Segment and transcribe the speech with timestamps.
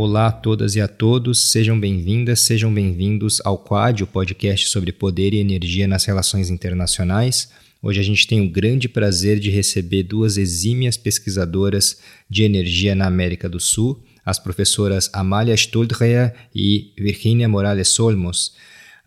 [0.00, 4.92] Olá a todas e a todos, sejam bem-vindas, sejam bem-vindos ao Quad, o podcast sobre
[4.92, 7.50] poder e energia nas relações internacionais.
[7.82, 11.98] Hoje a gente tem o grande prazer de receber duas exímias pesquisadoras
[12.30, 18.54] de energia na América do Sul, as professoras Amália Stuldreyer e Virginia Morales Olmos,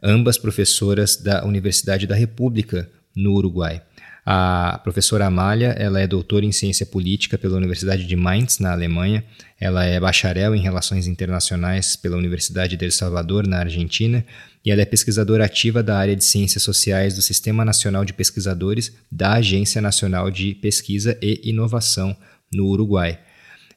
[0.04, 3.82] ambas professoras da Universidade da República, no Uruguai.
[4.26, 9.24] A professora Amália, ela é doutora em ciência política pela Universidade de Mainz, na Alemanha.
[9.60, 14.24] Ela é bacharel em relações internacionais pela Universidade de El Salvador, na Argentina.
[14.64, 18.96] E ela é pesquisadora ativa da área de ciências sociais do Sistema Nacional de Pesquisadores
[19.12, 22.16] da Agência Nacional de Pesquisa e Inovação,
[22.54, 23.20] no Uruguai.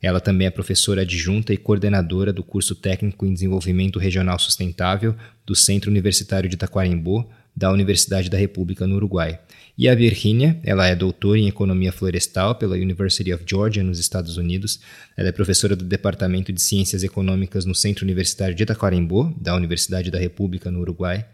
[0.03, 5.55] Ela também é professora adjunta e coordenadora do curso técnico em desenvolvimento regional sustentável do
[5.55, 9.41] Centro Universitário de Taquarembó, da Universidade da República no Uruguai.
[9.77, 14.37] E a Virginia, ela é doutora em Economia Florestal pela University of Georgia, nos Estados
[14.37, 14.79] Unidos.
[15.17, 20.13] Ela é professora do Departamento de Ciências Econômicas no Centro Universitário de Taquarembó, da Universidade
[20.13, 21.27] da República no Uruguai.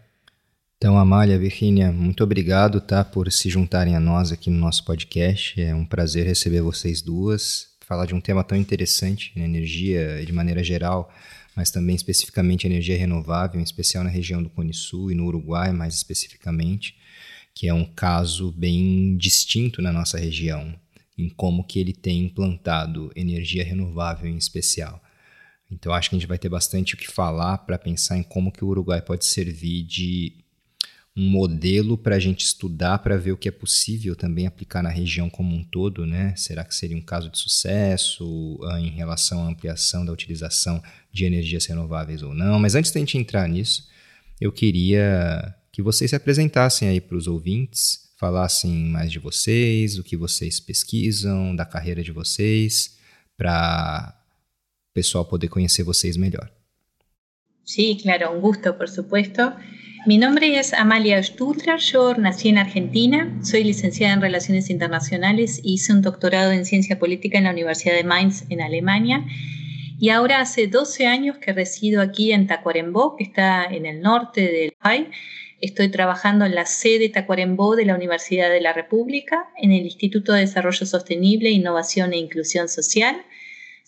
[0.77, 5.61] Então, Amália, Virginia, muito obrigado tá, por se juntarem a nós aqui no nosso podcast.
[5.61, 10.63] É um prazer receber vocês duas, falar de um tema tão interessante, energia de maneira
[10.63, 11.13] geral
[11.55, 15.71] mas também especificamente energia renovável, em especial na região do Cone Sul e no Uruguai,
[15.71, 16.95] mais especificamente,
[17.53, 20.73] que é um caso bem distinto na nossa região,
[21.17, 25.01] em como que ele tem implantado energia renovável em especial.
[25.69, 28.51] Então acho que a gente vai ter bastante o que falar para pensar em como
[28.51, 30.41] que o Uruguai pode servir de
[31.15, 34.89] um modelo para a gente estudar para ver o que é possível também aplicar na
[34.89, 36.33] região como um todo, né?
[36.37, 41.25] Será que seria um caso de sucesso uh, em relação à ampliação da utilização de
[41.25, 42.59] energias renováveis ou não?
[42.59, 43.89] Mas antes da gente entrar nisso,
[44.39, 50.03] eu queria que vocês se apresentassem aí para os ouvintes, falassem mais de vocês, o
[50.03, 52.97] que vocês pesquisam, da carreira de vocês,
[53.37, 54.15] para
[54.89, 56.51] o pessoal poder conhecer vocês melhor.
[57.63, 59.53] Sí, claro, un gusto, por supuesto.
[60.05, 65.93] Mi nombre es Amalia Stutler, yo nací en Argentina, soy licenciada en Relaciones Internacionales, hice
[65.93, 69.23] un doctorado en Ciencia Política en la Universidad de Mainz en Alemania
[69.99, 74.41] y ahora hace 12 años que resido aquí en Tacuarembó, que está en el norte
[74.41, 75.05] del país.
[75.61, 80.33] Estoy trabajando en la sede Tacuarembó de la Universidad de la República, en el Instituto
[80.33, 83.23] de Desarrollo Sostenible, Innovación e Inclusión Social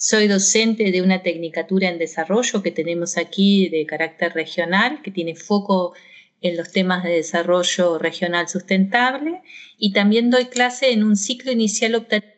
[0.05, 5.33] soy docente de una tecnicatura en desarrollo que tenemos aquí de carácter regional, que tiene
[5.33, 5.93] foco
[6.41, 9.41] en los temas de desarrollo regional sustentable
[9.77, 12.33] y también doy clase en un ciclo inicial optativo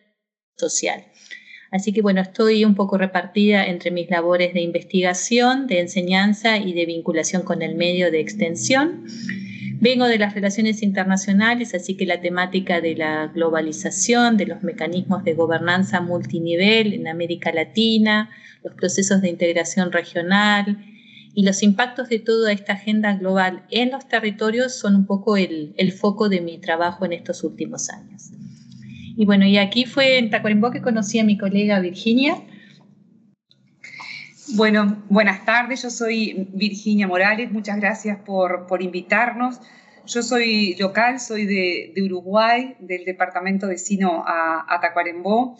[0.57, 1.05] social.
[1.75, 6.71] Así que bueno, estoy un poco repartida entre mis labores de investigación, de enseñanza y
[6.71, 9.03] de vinculación con el medio de extensión.
[9.81, 15.25] Vengo de las relaciones internacionales, así que la temática de la globalización, de los mecanismos
[15.25, 18.29] de gobernanza multinivel en América Latina,
[18.63, 20.77] los procesos de integración regional
[21.33, 25.75] y los impactos de toda esta agenda global en los territorios son un poco el,
[25.91, 28.31] foco de mi trabajo en estos últimos años.
[29.17, 32.35] Y bueno, y aquí fue en Tacuarembó que conocí a mi colega Virginia.
[34.55, 39.59] Bueno, buenas tardes, yo soy Virginia Morales, muchas gracias por, por invitarnos.
[40.05, 45.57] Yo soy local, soy de, de, Uruguay, del departamento vecino a, a Tacuarembó.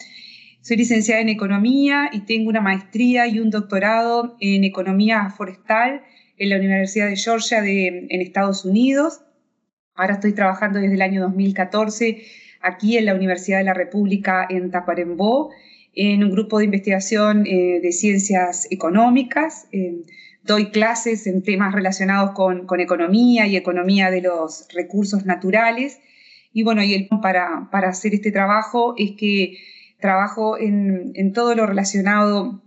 [0.62, 6.04] Soy licenciada en Economía y tengo una maestría y un doctorado en Economía Forestal
[6.38, 9.22] en la Universidad de Georgia en Estados Unidos.
[9.96, 12.22] Ahora estoy trabajando desde el año 2014
[12.66, 15.52] aquí en la Universidad de la República en Tacuarembó
[15.94, 19.68] en un grupo de investigación eh, de ciencias económicas.
[19.72, 20.04] Eh,
[20.44, 26.00] doy clases en temas relacionados con, con, economía y economía de los recursos naturales.
[26.54, 29.58] Y bueno, y el, para, para hacer este trabajo es que
[30.00, 32.62] trabajo en, en todo lo relacionado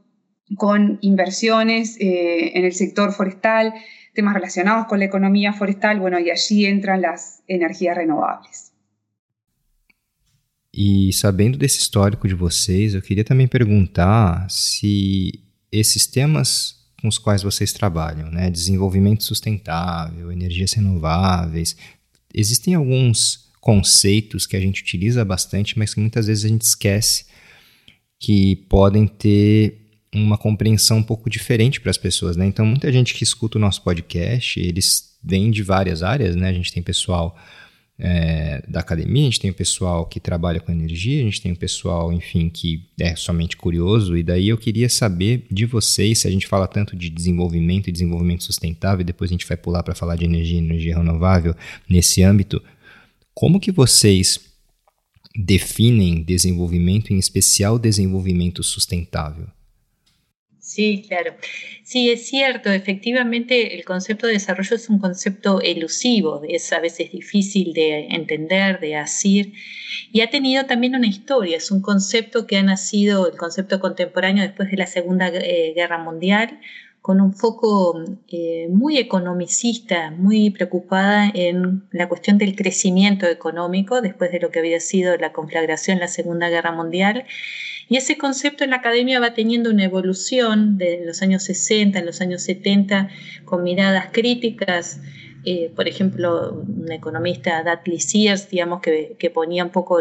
[0.56, 3.74] con inversiones eh, en el sector forestal,
[4.14, 8.67] temas relacionados con la economía forestal, bueno, y allí entran las energías renovables.
[10.80, 15.42] E sabendo desse histórico de vocês, eu queria também perguntar se
[15.72, 21.76] esses temas com os quais vocês trabalham, né, desenvolvimento sustentável, energias renováveis,
[22.32, 27.26] existem alguns conceitos que a gente utiliza bastante, mas que muitas vezes a gente esquece
[28.20, 29.80] que podem ter
[30.14, 32.46] uma compreensão um pouco diferente para as pessoas, né?
[32.46, 36.48] Então, muita gente que escuta o nosso podcast, eles vêm de várias áreas, né?
[36.48, 37.36] A gente tem pessoal
[38.00, 41.50] é, da academia, a gente tem o pessoal que trabalha com energia, a gente tem
[41.50, 46.28] o pessoal, enfim, que é somente curioso, e daí eu queria saber de vocês, se
[46.28, 49.82] a gente fala tanto de desenvolvimento e desenvolvimento sustentável, e depois a gente vai pular
[49.82, 51.54] para falar de energia e energia renovável
[51.88, 52.62] nesse âmbito,
[53.34, 54.40] como que vocês
[55.36, 59.48] definem desenvolvimento, em especial desenvolvimento sustentável?
[60.78, 61.34] Sí, claro.
[61.82, 67.10] Sí, es cierto, efectivamente el concepto de desarrollo es un concepto elusivo, es a veces
[67.10, 69.54] difícil de entender, de asir,
[70.12, 74.44] y ha tenido también una historia, es un concepto que ha nacido, el concepto contemporáneo
[74.44, 76.60] después de la Segunda eh, Guerra Mundial,
[77.02, 84.30] con un foco eh, muy economicista, muy preocupada en la cuestión del crecimiento económico después
[84.30, 87.24] de lo que había sido la conflagración en la Segunda Guerra Mundial
[87.88, 92.06] y ese concepto en la academia va teniendo una evolución de los años 60, en
[92.06, 93.08] los años 70,
[93.46, 95.00] con miradas críticas.
[95.44, 100.00] Eh, por ejemplo, un economista, Dudley Sears, digamos, que, ponía un poco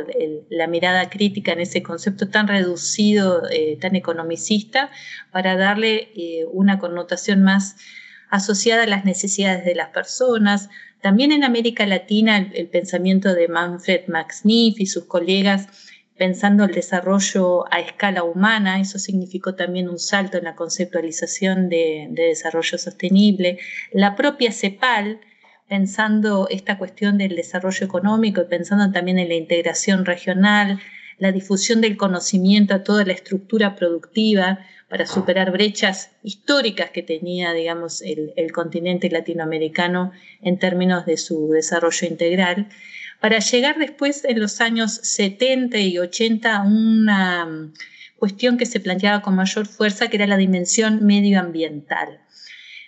[0.50, 4.92] la mirada crítica en ese concepto tan reducido, eh, tan economicista,
[5.32, 7.78] para darle eh, una connotación más
[8.30, 10.70] asociada a las necesidades de las personas.
[11.02, 15.70] También en América Latina, el, pensamiento de Manfred Max y sus colegas
[16.18, 22.08] pensando el desarrollo a escala humana, eso significó también un salto en la conceptualización de,
[22.10, 23.60] desarrollo sostenible.
[23.92, 25.20] La propia CEPAL,
[25.70, 30.80] pensando esta cuestión del desarrollo económico y pensando también en la integración regional,
[31.20, 34.60] la difusión del conocimiento a toda la estructura productiva
[34.90, 40.12] para superar brechas históricas que tenía, digamos, el, el continente latinoamericano
[40.42, 42.70] en términos de su desarrollo integral
[43.20, 47.74] para llegar después en los años 70 y 80 a una mm,
[48.18, 52.20] cuestión que se planteaba con mayor fuerza, que era la dimensión medioambiental.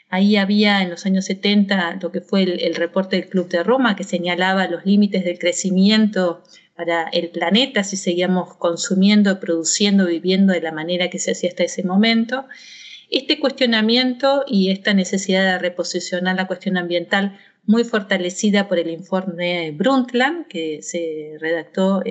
[0.09, 3.95] Ahí había en los años 70 lo que fue el, reporte del Club de Roma,
[3.95, 6.43] que señalaba los límites del crecimiento
[6.75, 11.63] para el planeta si seguíamos consumiendo, produciendo, viviendo de la manera que se hacía hasta
[11.63, 12.45] ese momento.
[13.11, 17.37] Este cuestionamiento y esta necesidad de reposicionar la cuestión ambiental
[17.69, 22.01] muy fortalecida por el informe Brundtland, que se redactó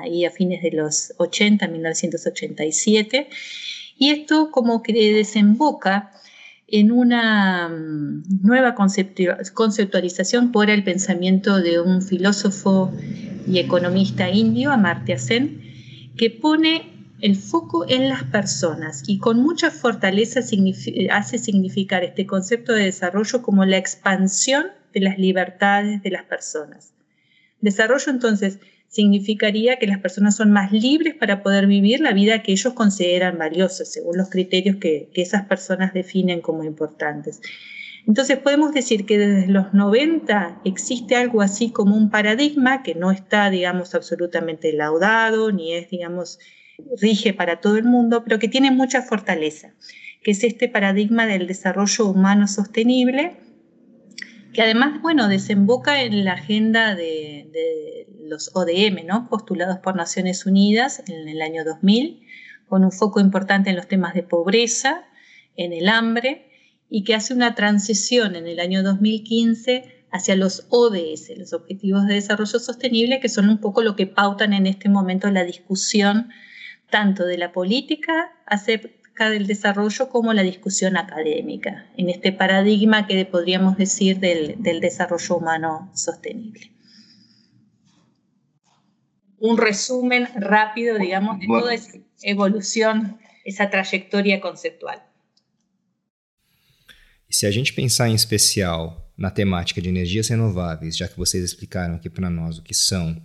[0.00, 3.28] ahí a fines de los 80, 1987,
[3.98, 6.12] y esto como que desemboca
[6.68, 12.92] en una mm, nueva conceptualización por el pensamiento de un filósofo
[13.44, 19.72] y economista indio, Amartya Sen, que pone el foco en las personas y con mucha
[19.72, 20.38] fortaleza
[21.10, 26.94] hace significar este concepto de desarrollo como la expansión de las libertades de las personas.
[27.60, 28.58] Desarrollo entonces
[28.88, 33.38] significaría que las personas son más libres para poder vivir la vida que ellos consideran
[33.38, 37.40] valiosa, según los criterios que, esas personas definen como importantes.
[38.06, 43.10] Entonces podemos decir que desde los 90 existe algo así como un paradigma que no
[43.10, 46.38] está, digamos, absolutamente laudado, ni es, digamos,
[46.98, 49.74] rige para todo el mundo, pero que tiene mucha fortaleza,
[50.22, 53.36] que es este paradigma del desarrollo humano sostenible,
[54.52, 59.26] que además, bueno, desemboca en la agenda de, los ODM, ¿no?
[59.30, 62.26] postulados por Naciones Unidas en el año 2000,
[62.68, 65.06] con un foco importante en los temas de pobreza,
[65.56, 66.50] en el hambre,
[66.90, 72.14] y que hace una transición en el año 2015 hacia los ODS, los Objetivos de
[72.14, 76.28] Desarrollo Sostenible, que son un poco lo que pautan en este momento la discusión
[76.90, 78.32] tanto de la política
[79.26, 85.90] del desarrollo como la discusión académica, en este paradigma que podríamos decir del, desarrollo humano
[85.94, 86.70] sostenible.
[89.38, 95.02] Un resumen rápido, digamos, de toda esa evolución, esa trayectoria conceptual.
[97.28, 101.44] E se a gente pensar em especial na temática de energias renováveis, já que vocês
[101.44, 103.20] explicaram aqui para nós o que são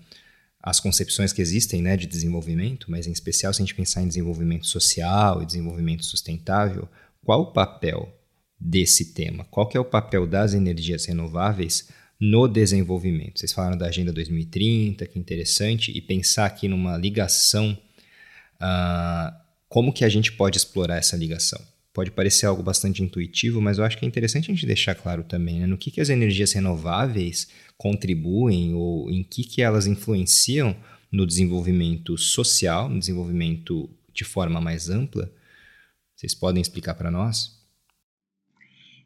[0.64, 4.08] as concepções que existem né, de desenvolvimento, mas em especial se a gente pensar em
[4.08, 6.88] desenvolvimento social e desenvolvimento sustentável,
[7.22, 8.18] qual o papel
[8.58, 9.44] desse tema?
[9.52, 13.40] Qual que é o papel das energias renováveis no desenvolvimento?
[13.40, 17.78] Vocês falaram da Agenda 2030, que interessante, e pensar aqui numa ligação,
[18.56, 19.36] uh,
[19.68, 21.62] como que a gente pode explorar essa ligação?
[21.94, 25.24] Pode parecer algo bastante intuitivo, mas eu acho que é interessante a gente deixar claro
[25.24, 27.50] também né, no que, que as energias renováveis
[27.84, 30.74] contribuem ou em que, que elas influenciam
[31.12, 35.30] no desenvolvimento social, no desenvolvimento de forma mais ampla.
[36.16, 37.62] ¿Vocês podem explicar para nós?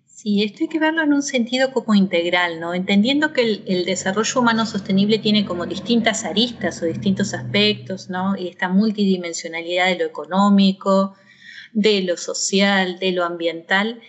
[0.05, 2.75] Sí, esto hay que verlo en un sentido como integral, ¿no?
[2.75, 8.35] Entendiendo que el, desarrollo humano sostenible tiene como distintas aristas o distintos aspectos, ¿no?
[8.37, 11.15] Y esta multidimensionalidad de lo económico,
[11.73, 14.01] de lo social, de lo ambiental,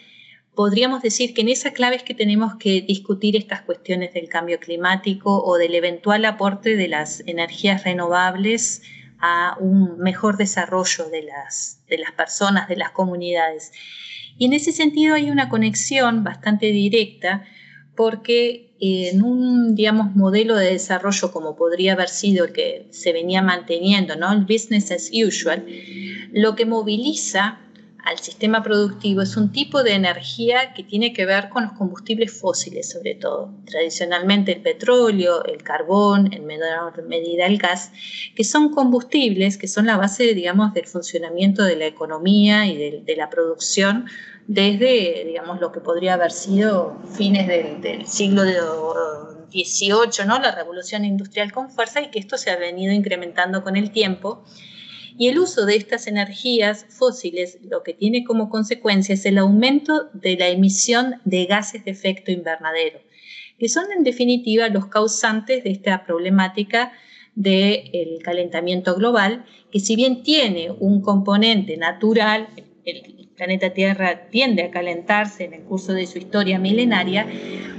[0.58, 4.58] podríamos decir que en esa clave es que tenemos que discutir estas cuestiones del cambio
[4.58, 8.82] climático o del eventual aporte de las energías renovables
[9.20, 13.70] a un mejor desarrollo de las, de las personas, de las comunidades.
[14.36, 17.44] Y en ese sentido hay una conexión bastante directa
[17.94, 23.42] porque en un, digamos, modelo de desarrollo como podría haber sido el que se venía
[23.42, 24.32] manteniendo, ¿no?
[24.32, 25.64] El business as usual,
[26.32, 27.60] lo que moviliza
[28.08, 32.32] al sistema productivo es un tipo de energía que tiene que ver con los combustibles
[32.32, 37.92] fósiles sobre todo, tradicionalmente el petróleo, el carbón, en menor medida el gas,
[38.34, 43.16] que son combustibles que son la base, digamos, del funcionamiento de la economía y de,
[43.16, 44.06] la producción
[44.46, 50.38] desde, digamos, lo que podría haber sido fines del, siglo XVIII, ¿no?
[50.38, 54.44] la revolución industrial con fuerza y que esto se ha venido incrementando con el tiempo
[55.18, 60.08] y el uso de estas energías fósiles lo que tiene como consecuencia es el aumento
[60.14, 63.00] de la emisión de gases de efecto invernadero,
[63.58, 66.92] que son en definitiva los causantes de esta problemática
[67.34, 72.48] del calentamiento global, que si bien tiene un componente natural,
[72.84, 77.24] el planeta Tierra tiende a calentarse en el curso de su historia milenaria,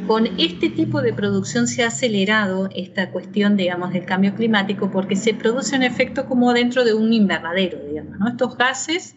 [0.08, 5.18] con este tipo de producción se ha acelerado esta cuestión, digamos, del cambio climático porque
[5.18, 8.30] se produce un efecto como dentro de un invernadero, digamos, ¿no?
[8.30, 9.16] Estos gases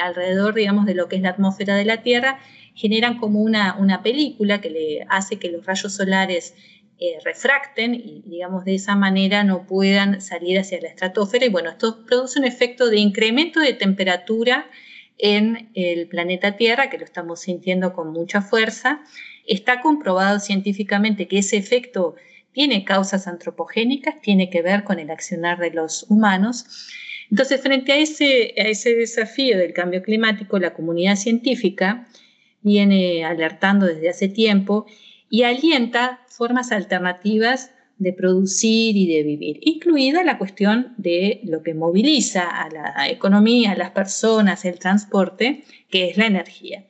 [0.00, 2.38] alrededor, digamos, de lo que es la atmósfera de la Tierra
[2.74, 6.54] generan como una, una película que le hace que los rayos solares
[6.98, 11.44] eh, refracten y, digamos, de esa manera no puedan salir hacia la estratosfera.
[11.44, 14.66] Y bueno, esto produce un efecto de incremento de temperatura
[15.18, 19.02] en el planeta Tierra, que lo estamos sintiendo con mucha fuerza.
[19.46, 22.16] Está comprobado científicamente que ese efecto
[22.52, 26.88] tiene causas antropogénicas, tiene que ver con el accionar de los humanos.
[27.30, 32.06] Entonces, frente a ese, a ese desafío del cambio climático, la comunidad científica
[32.62, 34.86] viene alertando desde hace tiempo
[35.28, 41.74] y alienta formas alternativas de producir y de vivir, incluida la cuestión de lo que
[41.74, 46.84] moviliza a la economía, a las personas, el transporte, que es la energía.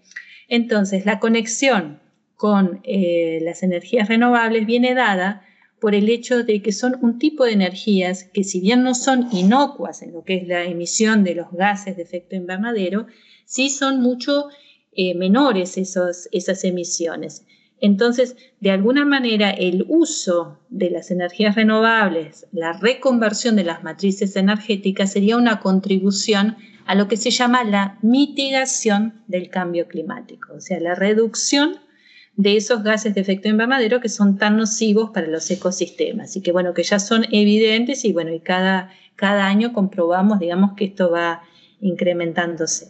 [0.48, 2.00] Entonces, la conexión
[2.36, 5.42] con eh, las energías renovables viene dada
[5.80, 9.28] por el hecho de que son un tipo de energías que si bien no son
[9.32, 13.06] inocuas en lo que es la emisión de los gases de efecto invernadero,
[13.44, 14.48] sí son mucho
[14.92, 17.44] eh, menores esos, esas emisiones.
[17.84, 24.36] Entonces, de alguna manera, el uso de las energías renovables, la reconversión de las matrices
[24.36, 30.62] energéticas sería una contribución a lo que se llama la mitigación del cambio climático, o
[30.62, 31.76] sea, la reducción
[32.36, 36.52] de esos gases de efecto invernadero que son tan nocivos para los ecosistemas y que
[36.52, 41.10] bueno, que ya son evidentes y bueno, y cada, cada año comprobamos, digamos, que esto
[41.10, 41.42] va
[41.82, 42.88] incrementándose.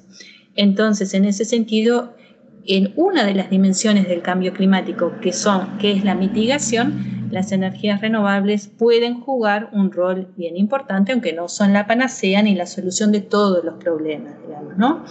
[0.54, 2.14] Entonces, en ese sentido,
[2.66, 7.52] en una de las dimensiones del cambio climático, que, son, que es la mitigación, las
[7.52, 12.66] energías renovables pueden jugar un rol bien importante, aunque no son la panacea ni la
[12.66, 15.04] solución de todos los problemas, digamos, ¿no?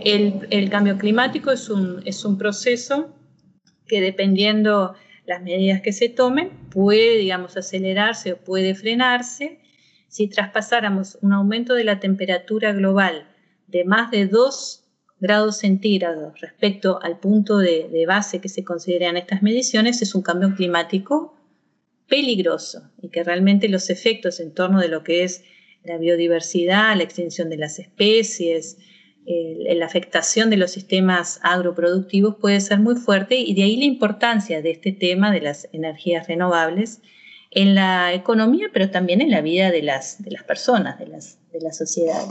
[0.00, 3.14] El, cambio climático es un, es un proceso
[3.86, 4.94] que dependiendo
[5.26, 9.60] las medidas que se tomen, puede, digamos, acelerarse o puede frenarse.
[10.08, 13.28] Si traspasáramos un aumento de la temperatura global
[13.68, 14.83] de más de 2
[15.24, 20.54] grados centígrados respecto al punto de, base que se consideran estas mediciones es un cambio
[20.54, 21.34] climático
[22.06, 25.42] peligroso y que realmente los efectos en torno de lo que es
[25.82, 28.76] la biodiversidad, la extinción de las especies,
[29.24, 34.60] la afectación de los sistemas agroproductivos puede ser muy fuerte y de ahí la importancia
[34.60, 37.00] de este tema de las energías renovables
[37.50, 41.38] en la economía, pero también en la vida de las, de las personas, de las,
[41.50, 42.28] de las sociedades.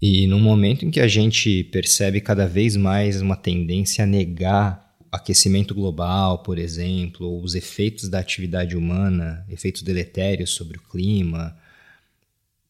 [0.00, 4.86] E no momento em que a gente percebe cada vez mais uma tendência a negar
[5.10, 11.56] aquecimento global, por exemplo, ou os efeitos da atividade humana, efeitos deletérios sobre o clima.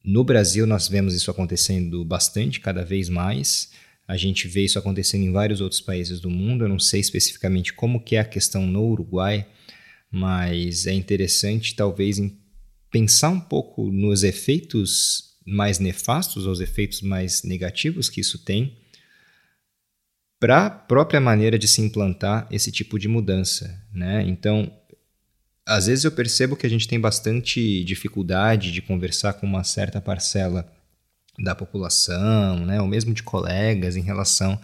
[0.05, 3.71] No Brasil, nós vemos isso acontecendo bastante, cada vez mais.
[4.07, 6.65] A gente vê isso acontecendo em vários outros países do mundo.
[6.65, 9.45] Eu não sei especificamente como que é a questão no Uruguai,
[10.11, 12.23] mas é interessante talvez
[12.91, 18.77] pensar um pouco nos efeitos mais nefastos, aos efeitos mais negativos que isso tem,
[20.41, 23.83] para a própria maneira de se implantar esse tipo de mudança.
[23.93, 24.25] Né?
[24.27, 24.71] Então,
[25.65, 30.01] às vezes eu percebo que a gente tem bastante dificuldade de conversar com uma certa
[30.01, 30.71] parcela
[31.39, 34.59] da população, né, ou mesmo de colegas, em relação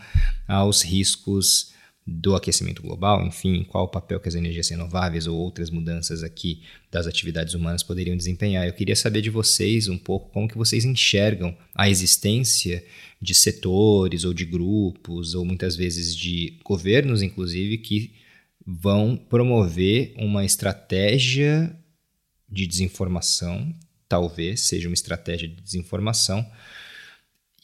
[0.49, 1.73] aos riscos
[2.07, 6.63] do aquecimento global, enfim, qual o papel que as energias renováveis ou outras mudanças aqui
[6.91, 8.67] das atividades humanas poderiam desempenhar.
[8.67, 12.85] Eu queria saber de vocês um pouco como que vocês enxergam a existência
[13.21, 18.13] de setores ou de grupos ou muitas vezes de governos, inclusive, que
[18.67, 21.75] vão promover uma estratégia
[22.49, 23.75] de desinformação,
[24.09, 26.45] talvez seja uma estratégia de desinformação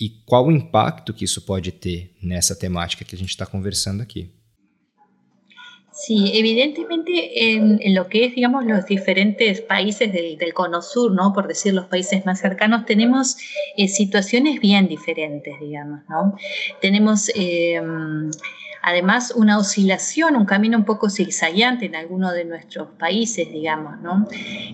[0.01, 4.03] e qual o impacto que isso pode ter nessa temática que a gente está conversando
[4.03, 4.31] aqui.
[6.01, 11.33] Sí, evidentemente en, lo que es, digamos, los diferentes países del, Cono Sur, ¿no?
[11.33, 13.37] Por decir los países más cercanos, tenemos
[13.77, 16.37] eh, situaciones bien diferentes, digamos, ¿no?
[16.81, 17.81] Tenemos eh,
[18.89, 24.27] además una oscilación, un camino un poco zigzagueante en algunos de nuestros países, digamos, ¿no?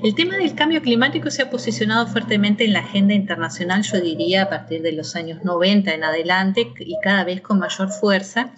[0.03, 4.45] El tema del cambio climático se ha posicionado fuertemente en la agenda internacional, yo diría,
[4.45, 8.53] a partir de los años 90 en adelante y cada vez con mayor fuerza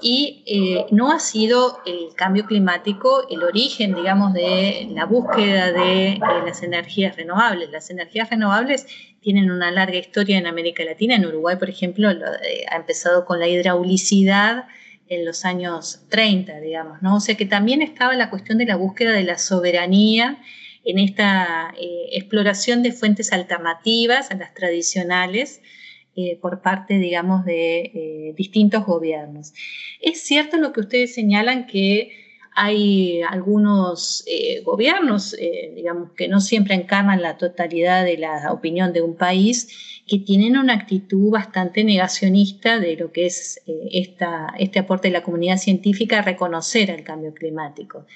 [0.00, 6.18] y eh, no ha sido el cambio climático el origen, digamos, de la búsqueda de,
[6.46, 7.70] las energías renovables.
[7.70, 8.86] Las energías renovables
[9.20, 11.16] tienen una larga historia en América Latina.
[11.16, 14.66] En Uruguay, por ejemplo, eh, ha empezado con la hidraulicidad
[15.08, 17.16] en los años 30, digamos, ¿no?
[17.16, 20.38] O sea que también estaba la cuestión de la búsqueda de la soberanía
[20.84, 25.60] en esta eh, exploración de fuentes alternativas a las tradicionales
[26.16, 29.52] eh, por parte, digamos, de eh, distintos gobiernos.
[30.00, 32.17] Es cierto lo que ustedes señalan que
[32.60, 35.36] hay algunos eh, gobiernos,
[35.76, 40.56] digamos, que no siempre encarnan la totalidad de la opinión de un país, que tienen
[40.56, 43.60] una actitud bastante negacionista de lo que es
[43.92, 48.06] esta, este aporte de la comunidad científica a reconocer el cambio climático.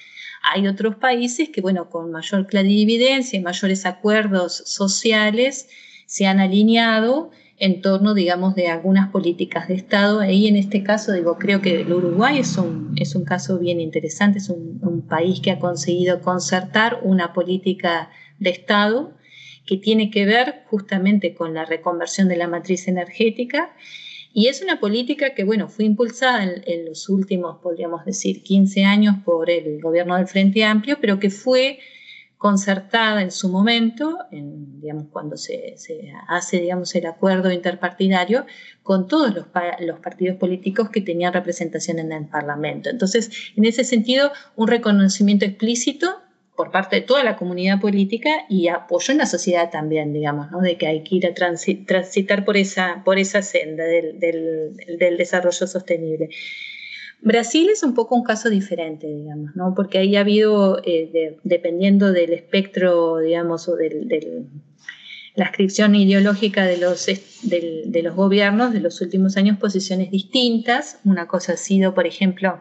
[0.41, 5.69] Hay otros países que, bueno, con mayor clarividencia y mayores acuerdos sociales
[6.05, 10.19] se han alineado en torno, digamos, de algunas políticas de Estado.
[10.19, 13.79] Ahí en este caso, digo, creo que el Uruguay es un, es un caso bien
[13.79, 14.73] interesante, es un,
[15.07, 19.13] país que ha conseguido concertar una política de Estado
[19.65, 23.75] que tiene que ver justamente con la reconversión de la matriz energética.
[24.33, 28.85] Y es una política que, bueno, fue impulsada en, en los últimos, podríamos decir, 15
[28.85, 31.79] años por el gobierno del Frente Amplio, pero que fue
[32.43, 35.77] concertada en su momento, en, digamos, cuando se,
[36.27, 38.45] hace digamos, el acuerdo interpartidario,
[38.81, 42.89] con todos los, partidos políticos que tenían representación en el Parlamento.
[42.89, 46.17] Entonces, en ese sentido, un reconocimiento explícito
[46.57, 50.77] por parte de toda la comunidad política y apoyo en la sociedad también, digamos, de
[50.77, 56.27] que hay que ir a transitar por esa, por esa senda del desarrollo sostenible.
[57.23, 59.73] Brasil es un poco un caso diferente, digamos, ¿no?
[59.73, 64.45] porque ahí ha habido, eh, dependiendo del espectro, digamos, o de
[65.35, 70.99] la ascripción ideológica de los, de los gobiernos de los últimos años, posiciones distintas.
[71.05, 72.59] Una cosa ha sido, por ejemplo,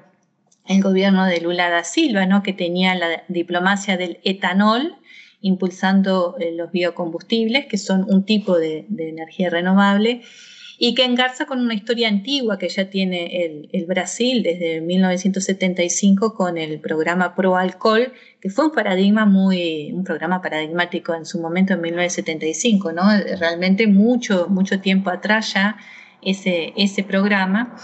[0.68, 2.44] el gobierno de Lula da Silva, ¿no?
[2.44, 4.94] que tenía la diplomacia del etanol,
[5.40, 10.22] impulsando eh, los biocombustibles, que son un tipo de, de energía renovable
[10.78, 16.56] y que engarza con una historia antigua que ya tiene el, Brasil desde 1975 con
[16.56, 21.74] el programa Pro Alcohol, que fue un paradigma muy, un programa paradigmático en su momento
[21.74, 23.02] en 1975, ¿no?
[23.38, 25.76] Realmente mucho, mucho tiempo atrás ya
[26.22, 27.76] ese, ese programa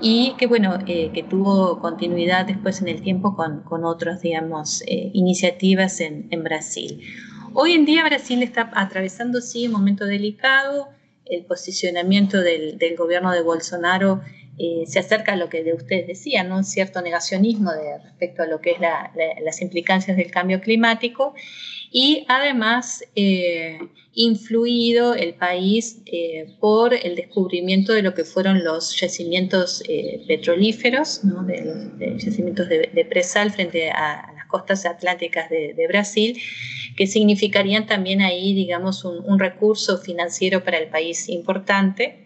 [0.00, 4.82] y que bueno, eh, que tuvo continuidad después en el tiempo con, con otras, digamos,
[4.86, 7.00] eh, iniciativas en, en Brasil.
[7.52, 10.88] Hoy en día Brasil está atravesando, sí, un momento delicado,
[11.26, 14.22] el posicionamiento del, gobierno de Bolsonaro
[14.58, 18.46] eh, se acerca a lo que de ustedes decían, un cierto negacionismo de, respecto a
[18.46, 21.34] lo que es las implicancias del cambio climático
[21.90, 23.78] y además eh,
[24.12, 29.82] influido el país eh, por el descubrimiento de lo que fueron los yacimientos
[30.28, 31.64] petrolíferos, de
[32.04, 36.40] los yacimientos de, presal frente a, costas atlánticas de Brasil
[36.96, 42.16] que significarían también ahí, digamos, un, recurso financiero para el país importante.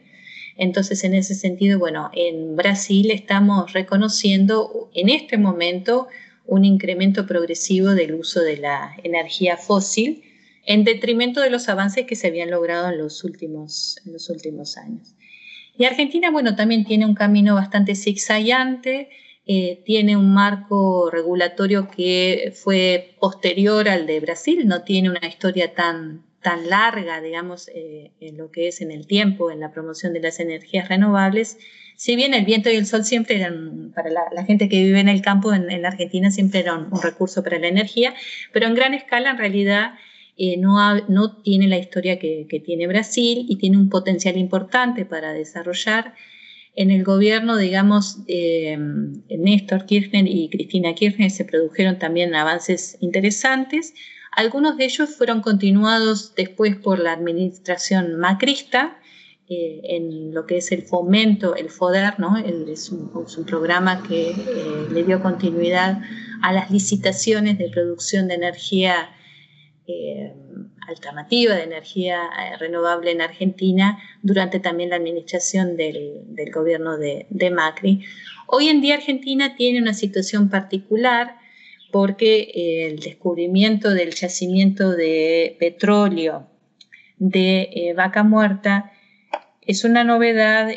[0.56, 6.08] Entonces, en ese sentido, bueno, en Brasil estamos reconociendo en este momento
[6.46, 10.24] un incremento progresivo del uso de la energía fósil
[10.66, 14.76] en detrimento de los avances que se habían logrado en los últimos, en los últimos
[14.76, 15.14] años.
[15.78, 19.08] Y Argentina, bueno, también tiene un camino bastante zigzagueante,
[19.50, 25.72] eh, tiene un marco regulatorio que fue posterior al de Brasil, no tiene una historia
[25.72, 30.12] tan, tan larga, digamos, eh, en lo que es en el tiempo, en la promoción
[30.12, 31.56] de las energías renovables.
[31.96, 35.08] Si bien el viento y el sol siempre eran, para la, gente que vive en
[35.08, 38.12] el campo en, la Argentina, siempre eran un recurso para la energía,
[38.52, 39.94] pero en gran escala en realidad
[40.36, 40.76] eh, no,
[41.08, 46.12] no, tiene la historia que, que, tiene Brasil y tiene un potencial importante para desarrollar
[46.78, 48.78] en el gobierno, digamos, eh,
[49.28, 53.94] Néstor Kirchner y Cristina Kirchner se produjeron también avances interesantes.
[54.30, 59.00] Algunos de ellos fueron continuados después por la administración macrista,
[59.48, 62.36] eh, en lo que es el fomento, el FODER, ¿no?
[62.36, 63.10] es, un,
[63.44, 64.36] programa que eh,
[64.92, 66.00] le dio continuidad
[66.42, 69.10] a las licitaciones de producción de energía
[70.88, 78.04] alternativa de energía eh, renovable en Argentina durante también la administración del, gobierno de, Macri.
[78.46, 81.36] Hoy en día Argentina tiene una situación particular
[81.90, 86.48] porque eh, el descubrimiento del yacimiento de petróleo
[87.18, 88.92] de eh, Vaca Muerta
[89.62, 90.70] es una novedad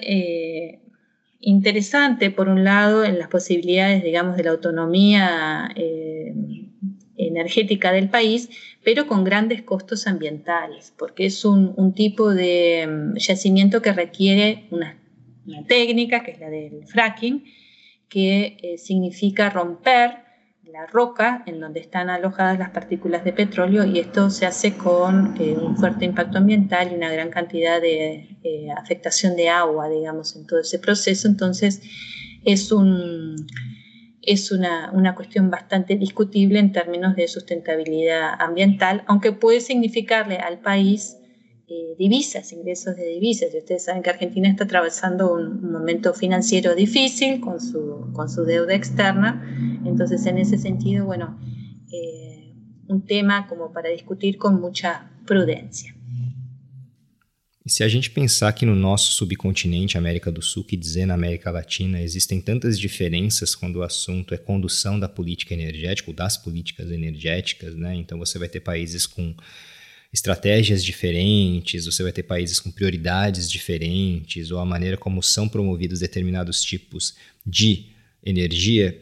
[1.39, 5.69] interesante, por un lado, en las posibilidades, digamos, de la autonomía
[7.27, 8.49] energética del país,
[8.83, 14.97] pero con grandes costos ambientales, porque es un, tipo de mm, yacimiento que requiere una,
[15.67, 17.43] técnica, que es la del fracking,
[18.07, 20.19] que eh, significa romper
[20.71, 25.35] la roca en donde están alojadas las partículas de petróleo y esto se hace con
[25.39, 30.35] eh, un fuerte impacto ambiental y una gran cantidad de eh, afectación de agua, digamos,
[30.35, 31.27] en todo ese proceso.
[31.27, 31.81] Entonces,
[32.45, 33.35] es un,
[34.21, 41.17] es una, cuestión bastante discutible en términos de sustentabilidad ambiental, aunque puede significarle al país
[41.67, 43.53] eh, divisas, ingresos de divisas.
[43.53, 48.43] Y ustedes saben que Argentina está atravesando un, momento financiero difícil con su, con su
[48.43, 49.43] deuda externa.
[49.85, 51.39] Entonces, en ese sentido, bueno,
[51.91, 52.53] eh,
[52.87, 55.95] un tema como para discutir con mucha prudencia.
[57.63, 61.13] E se a gente pensar que no nosso subcontinente, América do Sul, que dizer na
[61.13, 66.37] América Latina, existem tantas diferenças quando o assunto é condução da política energética ou das
[66.37, 67.95] políticas energéticas, né?
[67.95, 69.35] Então você vai ter países com
[70.11, 75.99] estratégias diferentes, você vai ter países com prioridades diferentes, ou a maneira como são promovidos
[75.99, 77.85] determinados tipos de
[78.23, 78.99] energia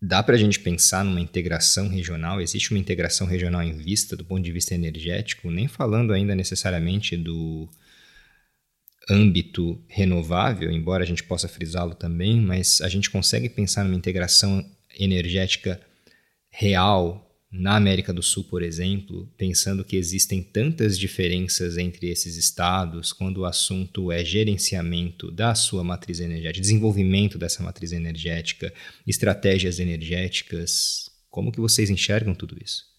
[0.00, 2.40] Dá para a gente pensar numa integração regional?
[2.40, 5.50] Existe uma integração regional em vista do ponto de vista energético?
[5.50, 7.68] Nem falando ainda necessariamente do
[9.08, 14.64] âmbito renovável, embora a gente possa frisá-lo também, mas a gente consegue pensar numa integração
[14.98, 15.80] energética
[16.50, 17.25] real
[17.58, 23.38] na América do Sul, por exemplo, pensando que existem tantas diferenças entre esses estados quando
[23.38, 28.72] o assunto é gerenciamento da sua matriz energética, desenvolvimento dessa matriz energética,
[29.06, 32.95] estratégias energéticas, como que vocês enxergam tudo isso?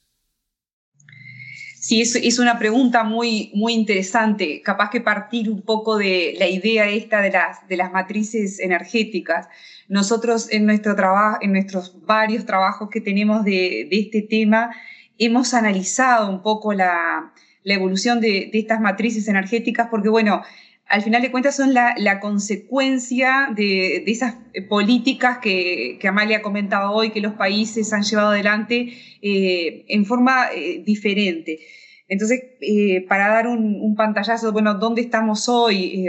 [1.88, 4.62] Sí, es, una pregunta muy, muy interesante.
[4.62, 9.47] Capaz que partir un poco de la idea esta de las, de las matrices energéticas.
[9.88, 14.76] Nosotros en, nuestro trabajo, en nuestros varios trabajos que tenemos de, de este tema,
[15.17, 17.32] hemos analizado un poco la,
[17.63, 20.43] la evolución de, de, estas matrices energéticas, porque bueno,
[20.89, 24.36] al final de cuentas son la, consecuencia de, esas
[24.69, 30.06] políticas que, que, Amalia ha comentado hoy, que los países han llevado adelante eh, en
[30.06, 31.60] forma eh, diferente.
[32.08, 36.06] Entonces, eh, para dar un, pantallazo, bueno, ¿dónde estamos hoy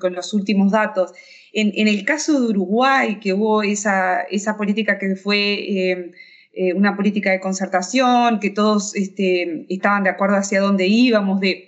[0.00, 1.12] con los últimos datos?
[1.52, 6.12] En, el caso de Uruguay, que hubo esa, esa política que fue
[6.74, 11.65] una política de concertación, que todos este, estaban de acuerdo hacia dónde íbamos, de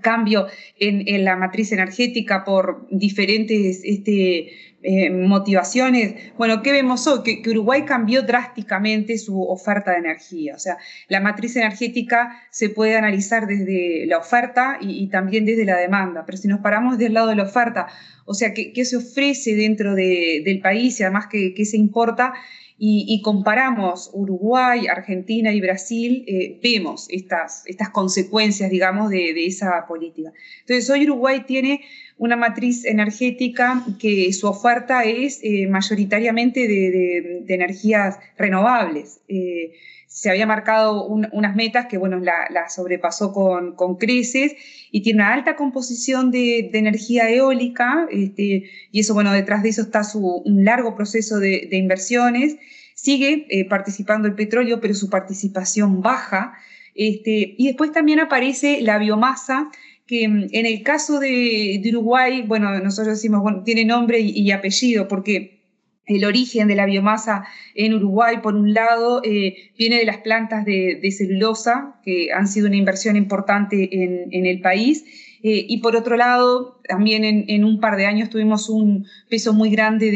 [0.00, 0.46] cambio
[0.78, 4.52] en, la matriz energética por diferentes este,
[4.82, 6.14] eh, motivaciones.
[6.36, 7.22] Bueno, ¿qué vemos hoy?
[7.22, 10.54] Que, Uruguay cambió drásticamente su oferta de energía.
[10.54, 10.76] O sea,
[11.08, 16.24] la matriz energética se puede analizar desde la oferta y, también desde la demanda.
[16.26, 17.86] Pero si nos paramos del lado de la oferta,
[18.26, 22.34] o sea, ¿qué, se ofrece dentro del país y además qué, qué se importa?
[22.76, 30.32] Y, comparamos Uruguay, Argentina y Brasil, eh, vemos estas, estas consecuencias, digamos, de, esa política.
[30.60, 31.82] Entonces, hoy Uruguay tiene
[32.18, 39.20] una matriz energética que su oferta es eh, mayoritariamente de, energías renovables.
[39.28, 39.72] Eh,
[40.14, 44.54] se había marcado unas metas que, bueno, la, sobrepasó con, con, creces
[44.92, 49.82] y tiene una alta composición de, energía eólica, este, y eso, bueno, detrás de eso
[49.82, 52.56] está su, un largo proceso de, inversiones.
[52.94, 56.54] Sigue eh, participando el petróleo, pero su participación baja.
[56.94, 59.68] Este, y después también aparece la biomasa,
[60.06, 64.52] que mm, en el caso de, Uruguay, bueno, nosotros decimos, bueno, tiene nombre y, y
[64.52, 65.63] apellido, porque
[66.06, 70.64] el origen de la biomasa en Uruguay, por un lado, eh, viene de las plantas
[70.64, 75.04] de, celulosa, que han sido una inversión importante en, el país,
[75.42, 79.70] eh, y por otro lado, también en, un par de años tuvimos un peso muy
[79.70, 80.10] grande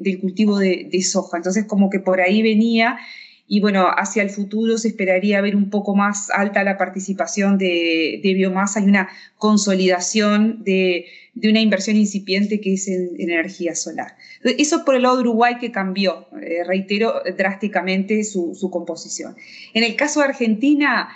[0.00, 1.36] del cultivo de, soja.
[1.36, 2.98] Entonces, como que por ahí venía,
[3.46, 8.20] y bueno, hacia el futuro se esperaría ver un poco más alta la participación de,
[8.22, 14.16] biomasa y una consolidación de, una inversión incipiente que es en energía solar.
[14.42, 19.36] Eso por el lado de Uruguay que cambió, eh, reitero, drásticamente su, composición.
[19.74, 21.08] En el caso de Argentina,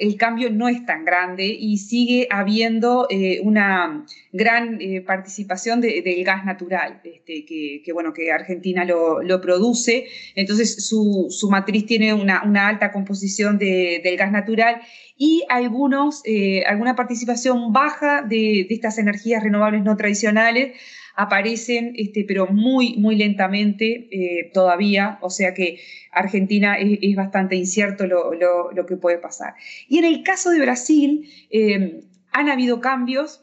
[0.00, 6.24] el cambio no es tan grande y sigue habiendo eh, una gran eh, participación del
[6.24, 10.06] gas natural, este, que, bueno, que Argentina lo, produce.
[10.34, 14.80] Entonces su, matriz tiene una, alta composición del gas natural
[15.16, 20.76] y algunos, eh, alguna participación baja de, de estas energías renovables no tradicionales
[21.16, 25.78] aparecen, este, pero muy, muy lentamente eh, todavía, o sea que
[26.10, 29.54] Argentina es, bastante incierto lo, que puede pasar.
[29.88, 32.00] Y en el caso de Brasil, eh,
[32.32, 33.40] han habido cambios.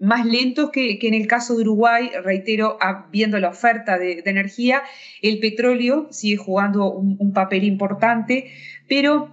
[0.00, 2.76] Más lentos que, en el caso de Uruguay, reitero,
[3.10, 4.82] viendo la oferta de, energía,
[5.22, 8.50] el petróleo sigue jugando un papel importante,
[8.86, 9.32] pero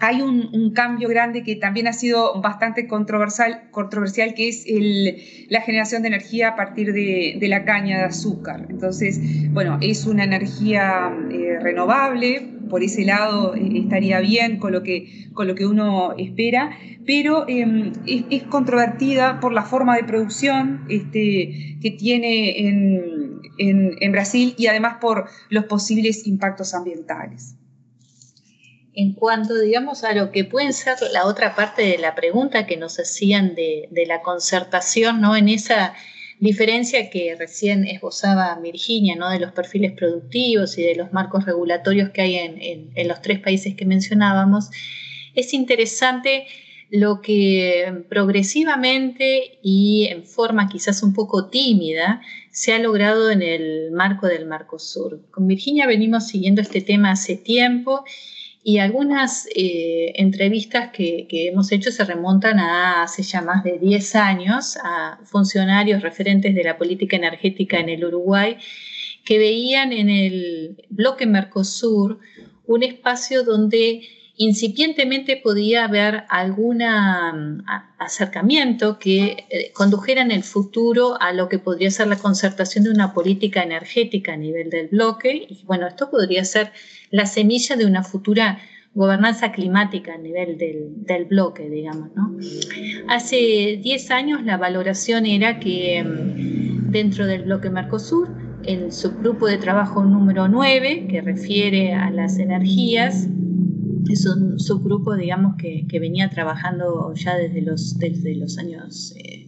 [0.00, 4.64] hay un, cambio grande que también ha sido bastante controversial, controversial que es
[5.48, 8.66] la generación de energía a partir de, la caña de azúcar.
[8.70, 9.20] Entonces,
[9.52, 15.28] bueno, es una energía eh, renovable, por ese lado eh, estaría bien con lo que,
[15.34, 16.70] con lo que uno espera,
[17.04, 22.68] pero em, es, controvertida por la forma de producción este, que tiene
[23.58, 27.59] en Brasil y además por los posibles impactos ambientales
[28.94, 32.76] en cuanto, digamos, a lo que puede ser la otra parte de la pregunta que
[32.76, 35.36] nos hacían de, la concertación, ¿no?
[35.36, 35.94] En esa
[36.40, 39.30] diferencia que recién esbozaba Virginia, ¿no?
[39.30, 43.76] De los perfiles productivos y de los marcos regulatorios que hay en, los tres países
[43.76, 44.70] que mencionábamos,
[45.34, 46.46] es interesante
[46.90, 53.92] lo que progresivamente y en forma quizás un poco tímida se ha logrado en el
[53.92, 54.48] marco del
[54.78, 55.20] Sur.
[55.30, 58.02] Con Virginia venimos siguiendo este tema hace tiempo
[58.62, 64.16] y algunas eh, entrevistas que, hemos hecho se remontan a hace ya más de 10
[64.16, 68.58] años a funcionarios referentes de la política energética en el Uruguay
[69.24, 72.18] que veían en el bloque Mercosur
[72.66, 74.02] un espacio donde
[74.36, 77.64] incipientemente podía haber algún mm,
[77.98, 82.90] acercamiento que eh, condujera en el futuro a lo que podría ser la concertación de
[82.90, 85.46] una política energética a nivel del bloque.
[85.48, 86.72] Y bueno, esto podría ser
[87.10, 88.58] la semilla de una futura
[88.94, 92.10] gobernanza climática a nivel del, bloque, digamos.
[92.16, 92.36] ¿no?
[93.08, 98.28] Hace 10 años la valoración era que mm, dentro del bloque Mercosur,
[98.64, 103.28] el subgrupo de trabajo número 9, que refiere a las energías,
[104.10, 109.46] es un subgrupo, digamos, que, venía trabajando ya desde los, desde los años eh,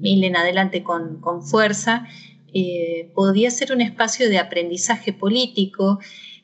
[0.00, 2.06] mil en adelante con, fuerza,
[2.52, 6.00] eh, podía ser un espacio de aprendizaje político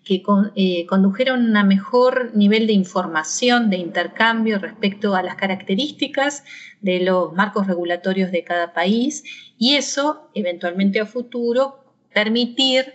[0.06, 0.22] que
[0.54, 6.44] eh, condujeron a un mejor nivel de información, de intercambio respecto a las características
[6.80, 9.24] de los marcos regulatorios de cada país
[9.58, 12.94] y eso, eventualmente a futuro, permitir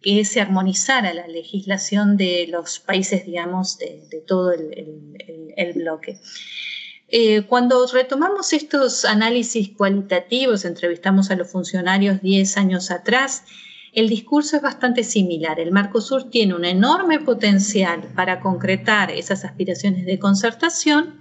[0.00, 6.18] que se armonizara la legislación de los países, digamos, de, todo el, bloque.
[7.08, 13.44] Eh, cuando retomamos estos análisis cualitativos, entrevistamos a los funcionarios 10 años atrás,
[13.96, 15.58] el discurso es bastante similar.
[15.58, 21.18] El Mercosur tiene un enorme potencial para concretar esas aspiraciones de concertación,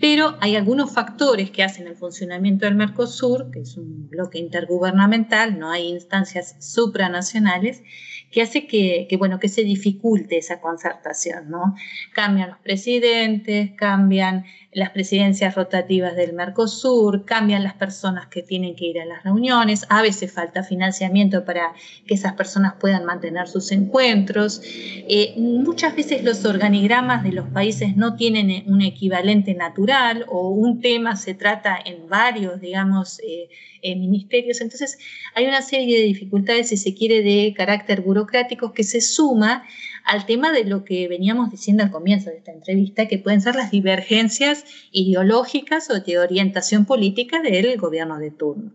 [0.00, 5.56] pero hay algunos factores que hacen el funcionamiento del Mercosur, que es un bloque intergubernamental,
[5.56, 7.84] no hay instancias supranacionales,
[8.32, 11.48] que hace que, bueno, que se dificulte esa concertación.
[11.48, 11.76] ¿no?
[12.12, 18.86] Cambian los presidentes, cambian las presidencias rotativas del Mercosur, cambian las personas que tienen que
[18.86, 21.72] ir a las reuniones, a veces falta financiamiento para
[22.06, 24.60] que esas personas puedan mantener sus encuentros.
[24.64, 30.80] Eh, muchas veces los organigramas de los países no tienen un equivalente natural o un
[30.80, 33.48] tema se trata en varios, digamos, eh,
[33.82, 34.60] eh, ministerios.
[34.60, 34.98] Entonces
[35.34, 39.64] hay una serie de dificultades, si se quiere, de carácter burocrático que se suma
[40.06, 43.56] al tema de lo que veníamos diciendo al comienzo de esta entrevista, que pueden ser
[43.56, 48.72] las divergencias ideológicas o de orientación política del gobierno de turno.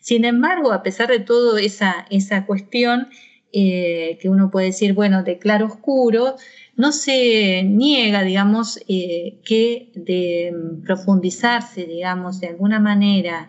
[0.00, 3.08] Sin embargo, a pesar de toda esa, esa cuestión,
[3.52, 6.36] eh, que uno puede decir, bueno, de claro oscuro,
[6.76, 10.52] no se niega, digamos, eh, que de
[10.84, 13.48] profundizarse, digamos, de alguna manera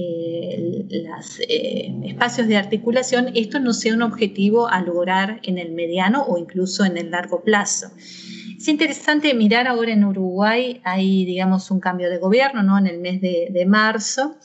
[0.00, 5.72] eh, los eh, espacios de articulación, esto no sea un objetivo a lograr en el
[5.72, 7.88] mediano o incluso en el largo plazo.
[7.96, 12.78] Es interesante mirar ahora en Uruguay, hay digamos un cambio de gobierno ¿no?
[12.78, 14.36] en el mes de, marzo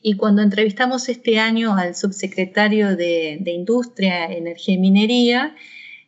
[0.00, 5.56] y cuando entrevistamos este año al subsecretario de, Industria, Energía y Minería,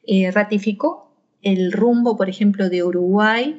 [0.07, 1.13] eh, ratificó
[1.43, 3.59] el rumbo, por ejemplo, de Uruguay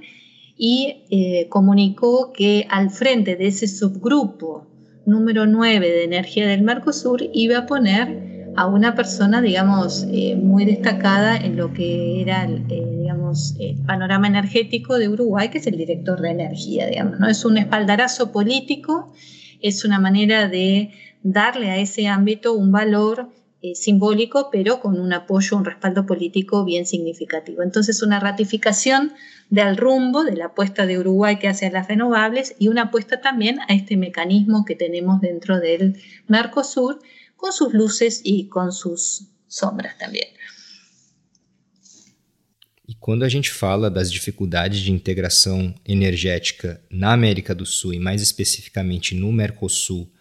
[0.56, 4.68] y comunicó que al frente de ese subgrupo
[5.06, 10.66] número 9 de energía del Mercosur iba a poner a una persona, digamos, eh, muy
[10.66, 15.78] destacada en lo que era, eh, digamos, el panorama energético de Uruguay, que es el
[15.78, 17.28] director de energía, digamos, ¿no?
[17.28, 19.12] Es un espaldarazo político,
[19.60, 20.92] es una manera de
[21.24, 23.30] darle a ese ámbito un valor
[23.64, 27.64] eh, simbólico, pero con un apoyo, un respaldo político bien significativo.
[27.64, 29.14] Entonces, una ratificación
[29.50, 33.22] del rumbo de la apuesta de Uruguay que hace a las renovables y una apuesta
[33.22, 35.98] también a este mecanismo que tenemos dentro del
[36.28, 37.00] Mercosur,
[37.38, 40.28] con sus luces y con sus sombras também.
[42.86, 48.00] E quando a gente fala das dificuldades de integração energética na América do Sul e
[48.00, 50.12] mais especificamente no Mercosul,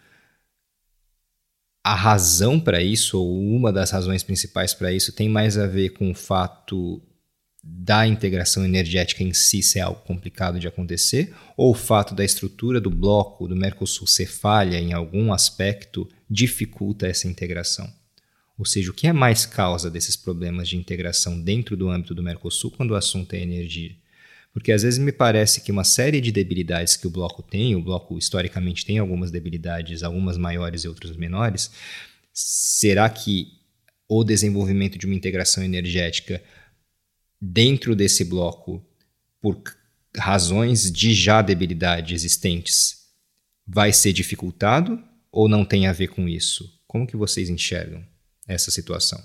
[1.84, 5.90] a razão para isso, ou uma das razões principais para isso, tem mais a ver
[5.90, 7.02] com o fato
[7.64, 12.80] da integração energética em si ser algo complicado de acontecer, ou o fato da estrutura
[12.80, 17.92] do bloco do Mercosul ser falha em algum aspecto dificulta essa integração?
[18.58, 22.22] Ou seja, o que é mais causa desses problemas de integração dentro do âmbito do
[22.22, 23.96] Mercosul quando o assunto é energia?
[24.52, 27.82] Porque às vezes me parece que uma série de debilidades que o bloco tem, o
[27.82, 31.70] bloco historicamente tem algumas debilidades, algumas maiores e outras menores,
[32.32, 33.48] será que
[34.08, 36.42] o desenvolvimento de uma integração energética
[37.40, 38.84] dentro desse bloco,
[39.40, 39.62] por
[40.14, 43.06] razões de já debilidade existentes,
[43.66, 46.78] vai ser dificultado ou não tem a ver com isso?
[46.86, 48.04] Como que vocês enxergam
[48.46, 49.18] essa situação?